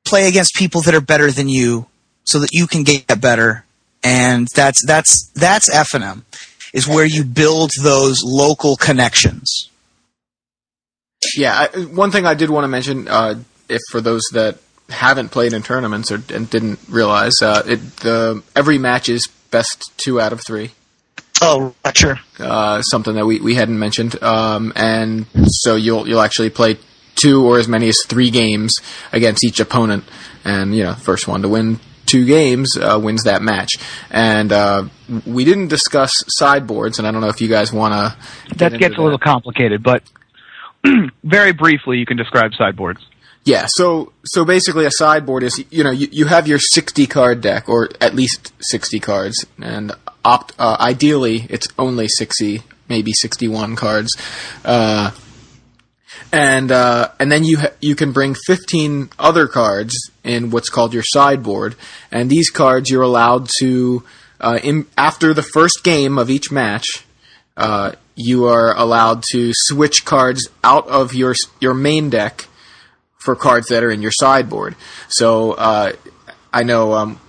[0.06, 1.88] play against people that are better than you,
[2.24, 3.64] so that you can get better.
[4.04, 6.26] And that's that's that's F and M,
[6.74, 9.70] is where you build those local connections.
[11.36, 14.60] Yeah, I, one thing I did want to mention, uh, if for those that
[14.90, 19.92] haven't played in tournaments or and didn't realize, uh, it the every match is best
[19.98, 20.72] two out of three.
[21.42, 22.20] Oh, sure.
[22.40, 26.78] Uh, something that we, we hadn't mentioned, um, and so you'll you'll actually play
[27.16, 28.76] two or as many as three games
[29.12, 30.04] against each opponent,
[30.44, 33.74] and you know, first one to win two games uh, wins that match.
[34.10, 34.86] And uh,
[35.26, 38.56] we didn't discuss sideboards, and I don't know if you guys want to.
[38.56, 40.04] That gets a little complicated, but
[41.24, 43.06] very briefly, you can describe sideboards.
[43.48, 47.40] Yeah, so so basically, a sideboard is you know you, you have your sixty card
[47.40, 49.94] deck, or at least sixty cards, and
[50.26, 54.18] opt uh, ideally it's only sixty, maybe sixty one cards,
[54.66, 55.12] uh,
[56.34, 59.96] and uh, and then you ha- you can bring fifteen other cards
[60.26, 61.78] in what's called your sideboard,
[62.12, 64.04] and these cards you're allowed to
[64.42, 67.06] uh, in, after the first game of each match.
[67.56, 72.47] Uh, you are allowed to switch cards out of your your main deck
[73.28, 74.74] for cards that are in your sideboard.
[75.10, 75.92] So uh,
[76.54, 77.20] I know um,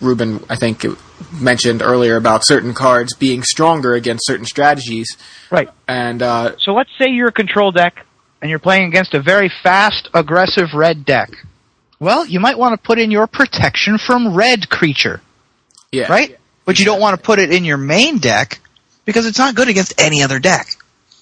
[0.00, 0.86] Ruben, I think
[1.30, 5.18] mentioned earlier about certain cards being stronger against certain strategies.
[5.50, 5.68] Right.
[5.86, 8.06] And uh, So let's say you're a control deck
[8.40, 11.28] and you're playing against a very fast, aggressive red deck.
[12.00, 15.20] Well, you might want to put in your protection from red creature,
[15.92, 16.38] yeah, right?
[16.64, 18.58] But you don't want to put it in your main deck
[19.04, 20.66] because it's not good against any other deck.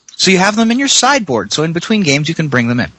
[0.06, 1.52] So you have them in your sideboard.
[1.52, 2.92] So in between games, you can bring them in.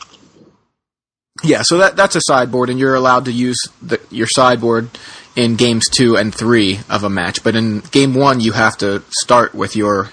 [1.43, 4.89] Yeah, so that that's a sideboard, and you're allowed to use the, your sideboard
[5.35, 7.43] in games two and three of a match.
[7.43, 10.11] But in game one, you have to start with your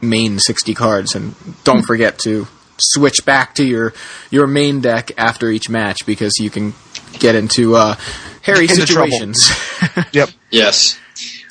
[0.00, 1.34] main sixty cards, and
[1.64, 2.46] don't forget to
[2.78, 3.94] switch back to your
[4.30, 6.74] your main deck after each match because you can
[7.18, 7.96] get into uh,
[8.42, 9.50] hairy Into situations.
[10.12, 10.30] Yep.
[10.50, 10.98] Yes.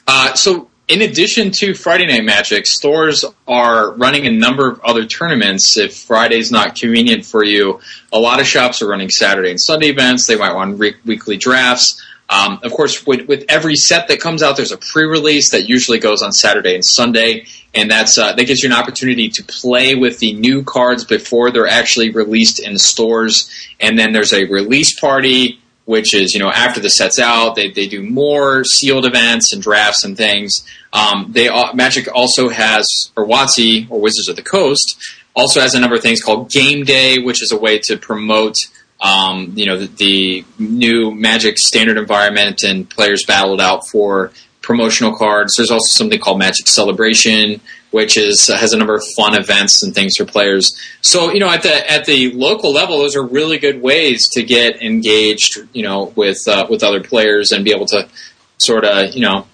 [0.07, 5.05] Uh, so, in addition to Friday Night Magic, stores are running a number of other
[5.05, 5.77] tournaments.
[5.77, 7.79] If Friday's not convenient for you,
[8.11, 10.27] a lot of shops are running Saturday and Sunday events.
[10.27, 12.05] They might want re- weekly drafts.
[12.29, 15.99] Um, of course, with, with every set that comes out, there's a pre-release that usually
[15.99, 19.95] goes on Saturday and Sunday, and that's uh, that gives you an opportunity to play
[19.95, 23.49] with the new cards before they're actually released in stores.
[23.79, 25.61] And then there's a release party
[25.91, 29.61] which is you know after the set's out, they they do more sealed events and
[29.61, 30.65] drafts and things.
[30.93, 32.85] Um, they Magic also has
[33.17, 34.87] or WotC or Wizards of the Coast
[35.35, 38.55] also has a number of things called Game Day, which is a way to promote
[39.01, 44.31] um, you know the, the new Magic standard environment and players battled out for
[44.61, 45.55] promotional cards.
[45.57, 47.59] There's also something called Magic Celebration,
[47.91, 50.73] which is has a number of fun events and things for players.
[51.01, 54.43] So you know, at the at the local level, those are really good ways to
[54.43, 55.59] get engaged.
[55.73, 58.09] You know, with uh, with other players and be able to
[58.57, 59.45] sort of you know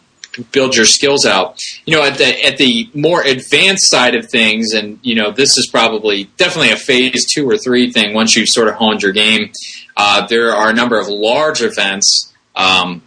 [0.52, 1.60] build your skills out.
[1.86, 5.58] You know, at the at the more advanced side of things, and you know, this
[5.58, 8.14] is probably definitely a phase two or three thing.
[8.14, 9.52] Once you've sort of honed your game,
[9.96, 12.34] uh, there are a number of large events.
[12.56, 13.04] Um,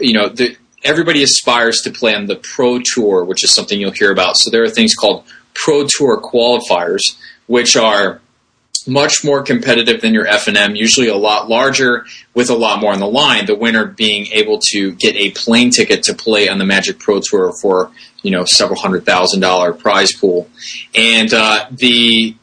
[0.00, 3.92] you know, the, everybody aspires to play on the Pro Tour, which is something you'll
[3.92, 4.36] hear about.
[4.36, 5.24] So there are things called
[5.54, 7.16] Pro Tour qualifiers,
[7.46, 8.20] which are
[8.86, 12.04] much more competitive than your FNM, usually a lot larger
[12.34, 13.46] with a lot more on the line.
[13.46, 17.20] The winner being able to get a plane ticket to play on the Magic Pro
[17.20, 17.90] Tour for
[18.22, 20.48] you know several hundred thousand dollar prize pool,
[20.94, 22.34] and uh, the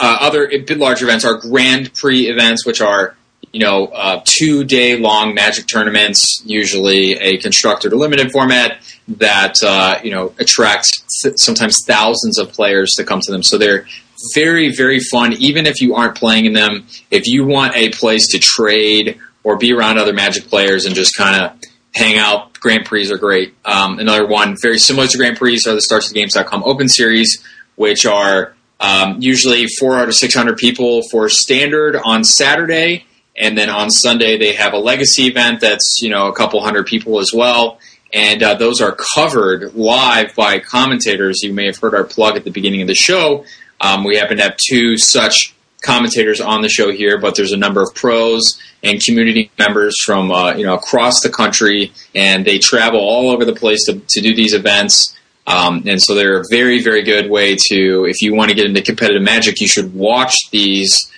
[0.00, 3.16] uh, other large events are Grand Prix events, which are
[3.52, 8.78] you know uh, two day long Magic tournaments, usually a constructed or limited format
[9.08, 13.42] that uh, you know attract th- sometimes thousands of players to come to them.
[13.42, 13.86] So they're
[14.34, 16.86] very, very fun, even if you aren't playing in them.
[17.10, 21.16] If you want a place to trade or be around other Magic players and just
[21.16, 21.58] kind of
[21.94, 23.54] hang out, Grand Prix are great.
[23.64, 27.44] Um, another one, very similar to Grand Prix, are the StarCityGames.com Open Series,
[27.74, 33.06] which are um, usually 400 or 600 people for standard on Saturday.
[33.36, 36.86] And then on Sunday, they have a legacy event that's, you know, a couple hundred
[36.86, 37.78] people as well.
[38.12, 41.42] And uh, those are covered live by commentators.
[41.42, 43.44] You may have heard our plug at the beginning of the show
[43.82, 47.56] um, we happen to have two such commentators on the show here, but there's a
[47.56, 52.58] number of pros and community members from uh, you know across the country, and they
[52.58, 55.18] travel all over the place to, to do these events.
[55.44, 58.64] Um, and so they're a very, very good way to, if you want to get
[58.64, 61.11] into competitive magic, you should watch these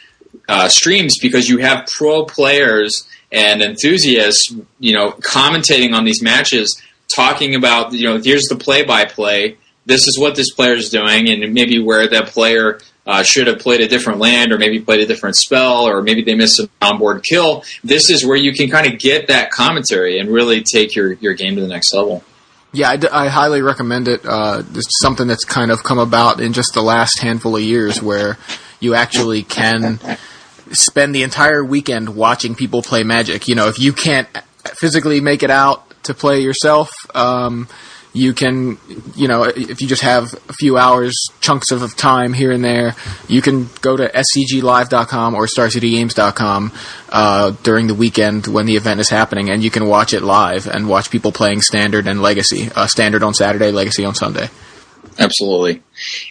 [0.49, 6.81] uh, streams because you have pro players and enthusiasts, you know, commentating on these matches,
[7.15, 10.89] talking about, you know, here's the play by play this is what this player is
[10.91, 14.81] doing, and maybe where that player uh, should have played a different land, or maybe
[14.81, 17.65] played a different spell, or maybe they missed an onboard kill.
[17.83, 21.35] This is where you can kind of get that commentary and really take your, your
[21.35, 22.25] game to the next level.
[22.73, 24.25] Yeah, I, d- I highly recommend it.
[24.25, 28.03] Uh, it's something that's kind of come about in just the last handful of years
[28.03, 28.39] where
[28.81, 30.01] you actually can
[30.73, 33.49] spend the entire weekend watching people play Magic.
[33.49, 34.29] You know, if you can't
[34.65, 37.69] physically make it out to play yourself, um,
[38.15, 38.79] you can,
[39.17, 42.95] you know, if you just have a few hours, chunks of time here and there,
[43.27, 46.73] you can go to scglive.com or starcitygames.com
[47.11, 50.69] uh, during the weekend when the event is happening, and you can watch it live
[50.69, 52.71] and watch people playing standard and legacy.
[52.77, 54.49] Uh, standard on Saturday, legacy on Sunday.
[55.19, 55.83] Absolutely,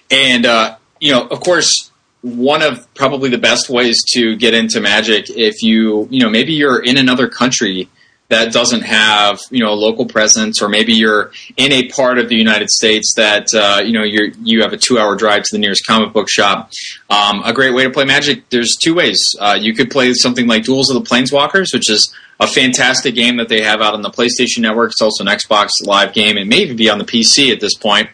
[0.09, 1.91] and uh, you know, of course,
[2.23, 6.53] one of probably the best ways to get into Magic if you, you know, maybe
[6.53, 7.89] you're in another country
[8.29, 12.29] that doesn't have you know a local presence, or maybe you're in a part of
[12.29, 15.51] the United States that uh, you know you you have a two hour drive to
[15.51, 16.71] the nearest comic book shop.
[17.09, 18.49] Um, a great way to play Magic.
[18.49, 19.35] There's two ways.
[19.39, 23.37] Uh, you could play something like Duels of the Planeswalkers, which is a fantastic game
[23.37, 24.91] that they have out on the PlayStation Network.
[24.91, 26.37] It's also an Xbox Live game.
[26.37, 28.09] It may even be on the PC at this point.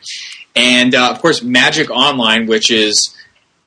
[0.55, 3.16] And uh, of course, Magic Online, which is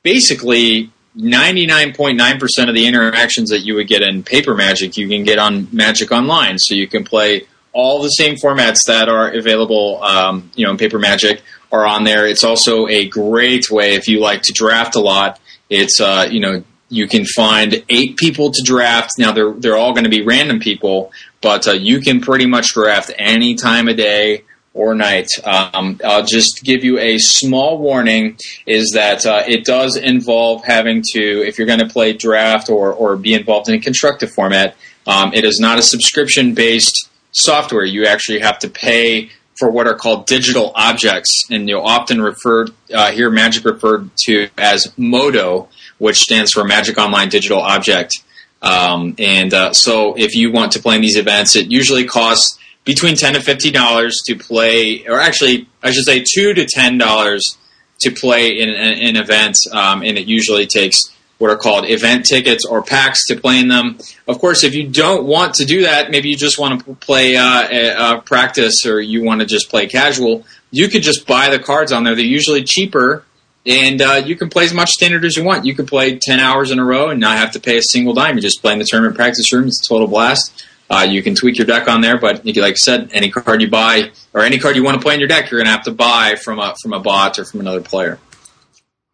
[0.03, 5.39] basically 99.9% of the interactions that you would get in paper magic you can get
[5.39, 6.57] on magic online.
[6.59, 10.77] So you can play all the same formats that are available um, you know in
[10.77, 11.41] paper magic
[11.71, 12.27] are on there.
[12.27, 15.39] It's also a great way if you like to draft a lot
[15.69, 19.11] it's uh, you know you can find eight people to draft.
[19.17, 22.73] Now they're they're all going to be random people but uh, you can pretty much
[22.73, 24.43] draft any time of day
[24.73, 25.29] or night.
[25.43, 31.03] Um, I'll just give you a small warning: is that uh, it does involve having
[31.13, 34.75] to, if you're going to play draft or or be involved in a constructive format,
[35.05, 37.85] um, it is not a subscription-based software.
[37.85, 42.67] You actually have to pay for what are called digital objects, and you'll often refer
[42.93, 45.67] uh, hear Magic referred to as MODO,
[45.99, 48.13] which stands for Magic Online Digital Object.
[48.61, 52.57] Um, and uh, so, if you want to play in these events, it usually costs
[52.85, 56.97] between ten to fifteen dollars to play, or actually, I should say two to ten
[56.97, 57.57] dollars
[57.99, 62.65] to play in an event, um, and it usually takes what are called event tickets
[62.65, 63.97] or packs to play in them.
[64.27, 67.35] Of course, if you don't want to do that, maybe you just want to play
[67.35, 71.49] uh, a, a practice or you want to just play casual, you could just buy
[71.49, 72.15] the cards on there.
[72.15, 73.25] They're usually cheaper,
[73.65, 75.65] and uh, you can play as much standard as you want.
[75.65, 78.13] You can play 10 hours in a row and not have to pay a single
[78.13, 78.35] dime.
[78.35, 79.67] You just play in the tournament practice room.
[79.67, 80.65] It's a total blast.
[80.89, 83.69] Uh, you can tweak your deck on there, but like I said, any card you
[83.69, 85.85] buy or any card you want to play in your deck, you're going to have
[85.85, 88.19] to buy from a from a bot or from another player.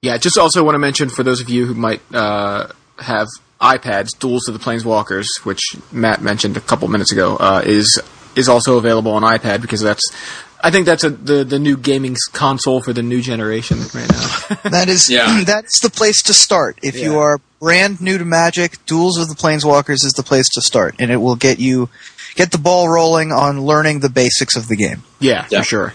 [0.02, 2.68] Yeah, I just also want to mention for those of you who might uh,
[3.00, 3.28] have
[3.62, 5.62] iPads, Duels of the Planeswalkers, which
[5.92, 8.02] Matt mentioned a couple minutes ago, uh, is
[8.36, 10.04] is also available on iPad because that's
[10.62, 14.60] I think that's a, the the new gaming console for the new generation right now.
[14.72, 15.44] That is Yeah.
[15.46, 16.78] that's the place to start.
[16.84, 20.62] If you are brand new to Magic, Duels of the Planeswalkers is the place to
[20.62, 21.90] start, and it will get you
[22.36, 25.04] get the ball rolling on learning the basics of the game.
[25.20, 25.60] yeah, Yeah.
[25.60, 25.94] for sure.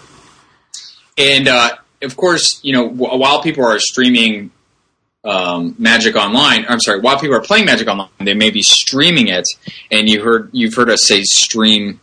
[1.17, 4.51] And uh, of course, you know, while people are streaming
[5.25, 9.29] um, Magic Online, I'm sorry, while people are playing Magic Online, they may be streaming
[9.29, 9.45] it.
[9.91, 12.01] And you heard you've heard us say stream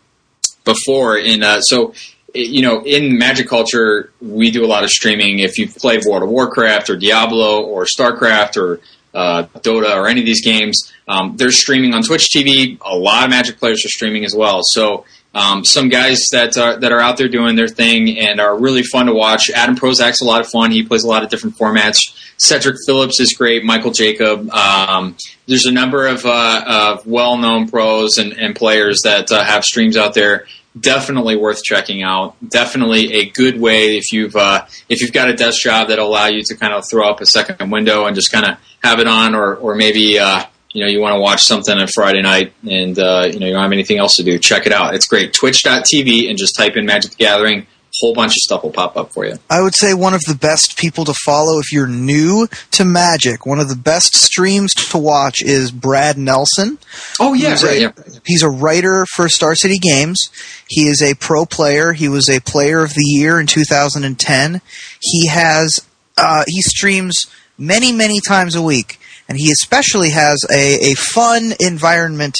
[0.64, 1.18] before.
[1.18, 1.94] And uh, so, i-
[2.34, 5.40] you know, in Magic culture, we do a lot of streaming.
[5.40, 8.80] If you've played World of Warcraft or Diablo or StarCraft or
[9.14, 12.78] uh, Dota or any of these games, um, they're streaming on Twitch TV.
[12.82, 14.62] A lot of Magic players are streaming as well.
[14.64, 18.58] So um, some guys that are that are out there doing their thing and are
[18.58, 19.50] really fun to watch.
[19.50, 20.72] Adam Prosak's a lot of fun.
[20.72, 22.00] He plays a lot of different formats.
[22.38, 23.64] Cedric Phillips is great.
[23.64, 24.50] Michael Jacob.
[24.50, 25.16] Um,
[25.48, 29.96] there's a number of, uh, of well-known pros and, and players that uh, have streams
[29.96, 30.48] out there.
[30.80, 32.36] Definitely worth checking out.
[32.48, 36.28] Definitely a good way if you've uh, if you've got a desk job that'll allow
[36.28, 39.08] you to kind of throw up a second window and just kind of have it
[39.08, 42.54] on, or or maybe uh, you know you want to watch something on Friday night
[42.64, 44.40] and uh, you know you don't have anything else to do.
[44.40, 44.96] Check it out.
[44.96, 45.34] It's great.
[45.34, 47.68] Twitch.tv and just type in Magic the Gathering.
[48.00, 49.38] Whole bunch of stuff will pop up for you.
[49.50, 53.46] I would say one of the best people to follow if you're new to Magic.
[53.46, 56.80] One of the best streams to watch is Brad Nelson.
[57.20, 57.92] Oh yeah, He's right, a- yeah.
[58.26, 60.30] He's a writer for Star City Games.
[60.68, 61.94] He is a pro player.
[61.94, 64.62] He was a player of the year in 2010.
[65.02, 65.86] He has
[66.18, 67.26] uh, he streams
[67.58, 72.38] many many times a week, and he especially has a, a fun environment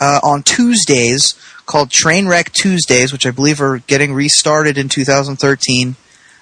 [0.00, 1.34] uh, on Tuesdays
[1.66, 5.96] called Trainwreck Tuesdays, which I believe are getting restarted in 2013.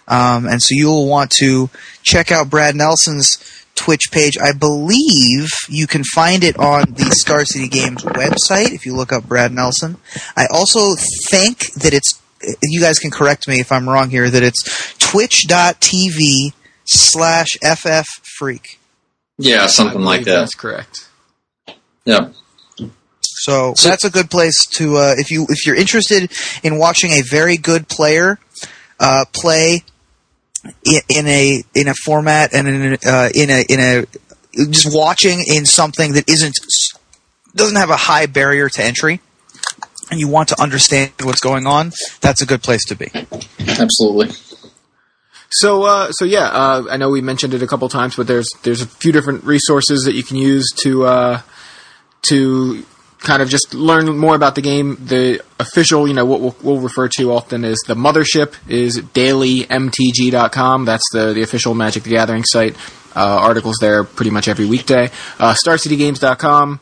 [0.08, 1.70] Um, and so you'll want to
[2.02, 3.38] check out Brad Nelson's
[3.74, 4.36] Twitch page.
[4.38, 9.12] I believe you can find it on the Star City Games website if you look
[9.12, 9.96] up Brad Nelson.
[10.36, 10.94] I also
[11.30, 12.20] think that it's,
[12.62, 16.52] you guys can correct me if I'm wrong here, that it's twitch.tv
[16.84, 18.06] slash ff
[18.38, 18.78] freak.
[19.38, 20.40] Yeah, something like that.
[20.40, 21.08] That's correct.
[22.04, 22.30] Yeah.
[23.44, 26.30] So, So- that's a good place to uh, if you if you're interested
[26.62, 28.38] in watching a very good player
[29.00, 29.82] uh, play
[30.84, 34.06] in, in a in a format and in a, uh, in a in a
[34.70, 36.54] just watching in something that isn't
[37.54, 39.20] doesn't have a high barrier to entry
[40.10, 41.90] and you want to understand what's going on,
[42.20, 43.10] that's a good place to be.
[43.60, 44.28] Absolutely.
[45.50, 48.48] So, uh, so yeah, uh, I know we mentioned it a couple times, but there's
[48.62, 51.40] there's a few different resources that you can use to uh,
[52.28, 52.84] to
[53.22, 54.96] kind of just learn more about the game.
[55.00, 60.84] The official, you know, what we'll, we'll refer to often as the mothership is dailymtg.com.
[60.84, 62.76] That's the the official Magic the Gathering site.
[63.14, 65.10] Uh, articles there pretty much every weekday.
[65.38, 66.80] Uh, StarCityGames.com.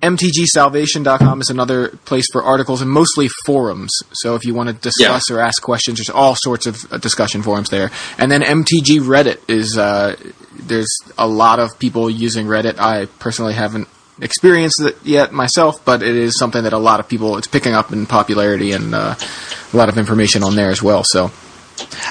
[0.00, 3.90] MTGSalvation.com is another place for articles and mostly forums.
[4.12, 7.42] So if you want to discuss or ask questions, there's all sorts of uh, discussion
[7.42, 7.90] forums there.
[8.18, 10.14] And then MTG Reddit is uh,
[10.54, 12.78] there's a lot of people using Reddit.
[12.78, 13.88] I personally haven't
[14.20, 17.74] experienced it yet myself, but it is something that a lot of people it's picking
[17.74, 19.14] up in popularity and uh,
[19.72, 21.02] a lot of information on there as well.
[21.04, 21.30] So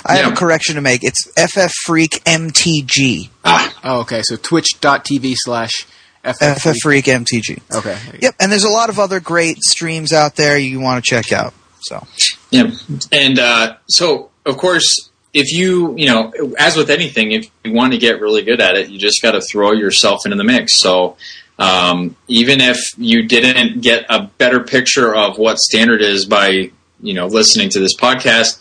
[0.06, 1.04] I have a correction to make.
[1.04, 3.30] It's FF Freak MTG.
[3.44, 5.74] Ah, oh, okay, so twitch.tv slash
[6.24, 7.62] FF Freak MTG.
[7.74, 7.98] Okay.
[8.22, 11.32] Yep, and there's a lot of other great streams out there you want to check
[11.32, 11.54] out.
[11.82, 12.06] So
[12.52, 12.72] Yeah,
[13.12, 17.94] and uh, so of course, if you you know, as with anything, if you want
[17.94, 20.74] to get really good at it, you just got to throw yourself into the mix.
[20.74, 21.18] So
[21.60, 27.14] um, even if you didn't get a better picture of what standard is by you
[27.14, 28.60] know listening to this podcast,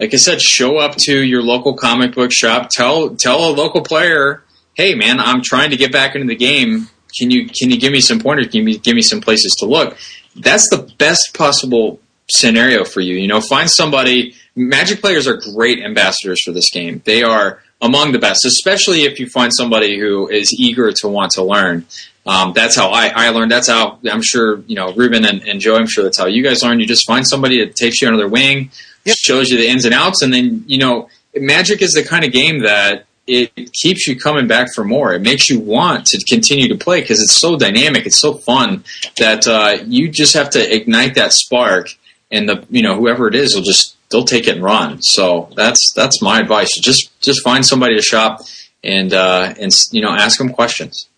[0.00, 2.70] like I said, show up to your local comic book shop.
[2.70, 4.42] Tell tell a local player,
[4.74, 6.88] hey man, I'm trying to get back into the game.
[7.18, 8.48] Can you can you give me some pointers?
[8.48, 9.96] Give me give me some places to look.
[10.36, 13.14] That's the best possible scenario for you.
[13.14, 14.34] You know, find somebody.
[14.56, 17.02] Magic players are great ambassadors for this game.
[17.04, 21.32] They are among the best, especially if you find somebody who is eager to want
[21.32, 21.86] to learn.
[22.26, 23.50] Um, that's how I, I learned.
[23.50, 25.76] That's how I'm sure you know Ruben and, and Joe.
[25.76, 26.80] I'm sure that's how you guys learn.
[26.80, 28.70] You just find somebody that takes you under their wing,
[29.04, 29.16] Yep.
[29.18, 32.32] shows you the ins and outs, and then you know Magic is the kind of
[32.32, 35.12] game that it keeps you coming back for more.
[35.12, 38.84] It makes you want to continue to play because it's so dynamic, it's so fun
[39.18, 41.88] that uh, you just have to ignite that spark,
[42.30, 45.02] and the you know whoever it is will just they'll take it and run.
[45.02, 46.78] So that's that's my advice.
[46.78, 48.40] Just just find somebody to shop
[48.82, 51.08] and uh, and you know ask them questions.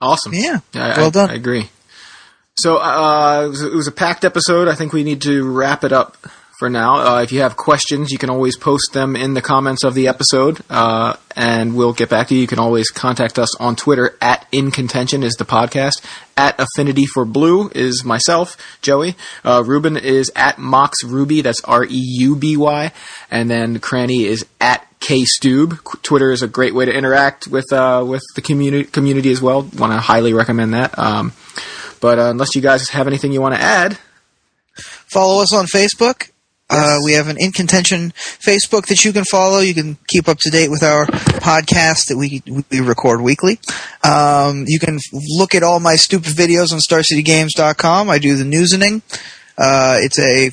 [0.00, 0.32] Awesome.
[0.32, 1.30] yeah, I, well I- done.
[1.30, 1.68] I agree.
[2.56, 4.68] So uh, it, was, it was a packed episode.
[4.68, 6.18] I think we need to wrap it up
[6.60, 7.16] for now.
[7.16, 10.08] Uh, if you have questions, you can always post them in the comments of the
[10.08, 12.42] episode, uh, and we'll get back to you.
[12.42, 16.04] You can always contact us on Twitter at In Contention is the podcast.
[16.36, 19.16] At Affinity for Blue is myself, Joey.
[19.42, 21.42] Uh, Ruben is at Mox Reuby.
[21.42, 22.92] That's R E U B Y,
[23.30, 25.82] and then Cranny is at K Stube.
[26.02, 29.62] Twitter is a great way to interact with uh, with the community community as well.
[29.62, 30.98] Want to highly recommend that.
[30.98, 31.32] Um,
[32.02, 33.98] but uh, unless you guys have anything you want to add,
[35.10, 36.29] Follow us on Facebook.
[36.70, 39.58] Uh, we have an In Contention Facebook that you can follow.
[39.58, 43.58] You can keep up to date with our podcast that we we record weekly.
[44.04, 44.98] Um, you can
[45.36, 48.08] look at all my stupid videos on StarCityGames.com.
[48.08, 49.02] I do the newsening.
[49.58, 50.52] Uh, it's a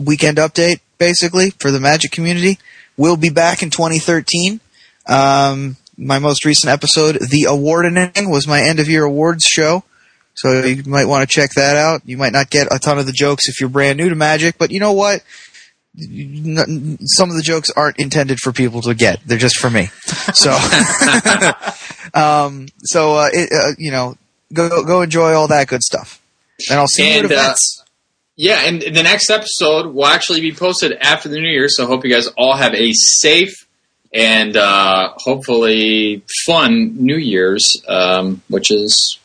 [0.00, 2.58] weekend update, basically, for the Magic community.
[2.96, 4.60] We'll be back in 2013.
[5.06, 9.84] Um, my most recent episode, The Awarding, was my end of year awards show.
[10.34, 12.02] So you might want to check that out.
[12.04, 14.56] You might not get a ton of the jokes if you're brand new to Magic,
[14.58, 15.22] but you know what?
[15.94, 19.90] Some of the jokes aren't intended for people to get; they're just for me.
[20.32, 20.50] So,
[22.14, 24.16] um, so uh, it, uh, you know,
[24.54, 26.22] go go enjoy all that good stuff,
[26.70, 27.54] and I'll see you at And, uh.
[28.36, 31.86] Yeah, and the next episode will actually be posted after the new year, so I
[31.86, 33.66] hope you guys all have a safe
[34.12, 39.18] and uh, hopefully fun New Year's, um, which is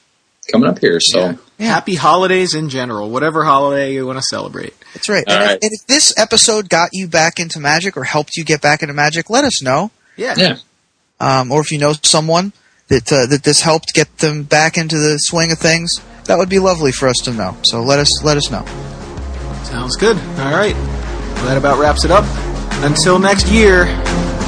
[0.52, 1.00] coming up here.
[1.00, 1.68] So Yeah.
[1.68, 4.74] happy holidays in general, whatever holiday you want to celebrate.
[4.94, 5.24] That's right.
[5.28, 8.44] all And, if, and if this episode got you back into Magic or helped you
[8.44, 9.92] get back into Magic, let us know.
[10.16, 10.58] Yeah, yeah,
[11.20, 12.54] um, or if you know someone
[12.88, 16.50] that uh, that this helped get them back into the swing of things, that would
[16.50, 17.56] be lovely for us to know.
[17.62, 18.66] So let us let us know.
[19.64, 20.18] sounds good.
[20.40, 22.26] All right, well, that about wraps it up.
[22.84, 23.86] Until next year,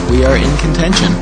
[0.10, 1.14] we are in contention.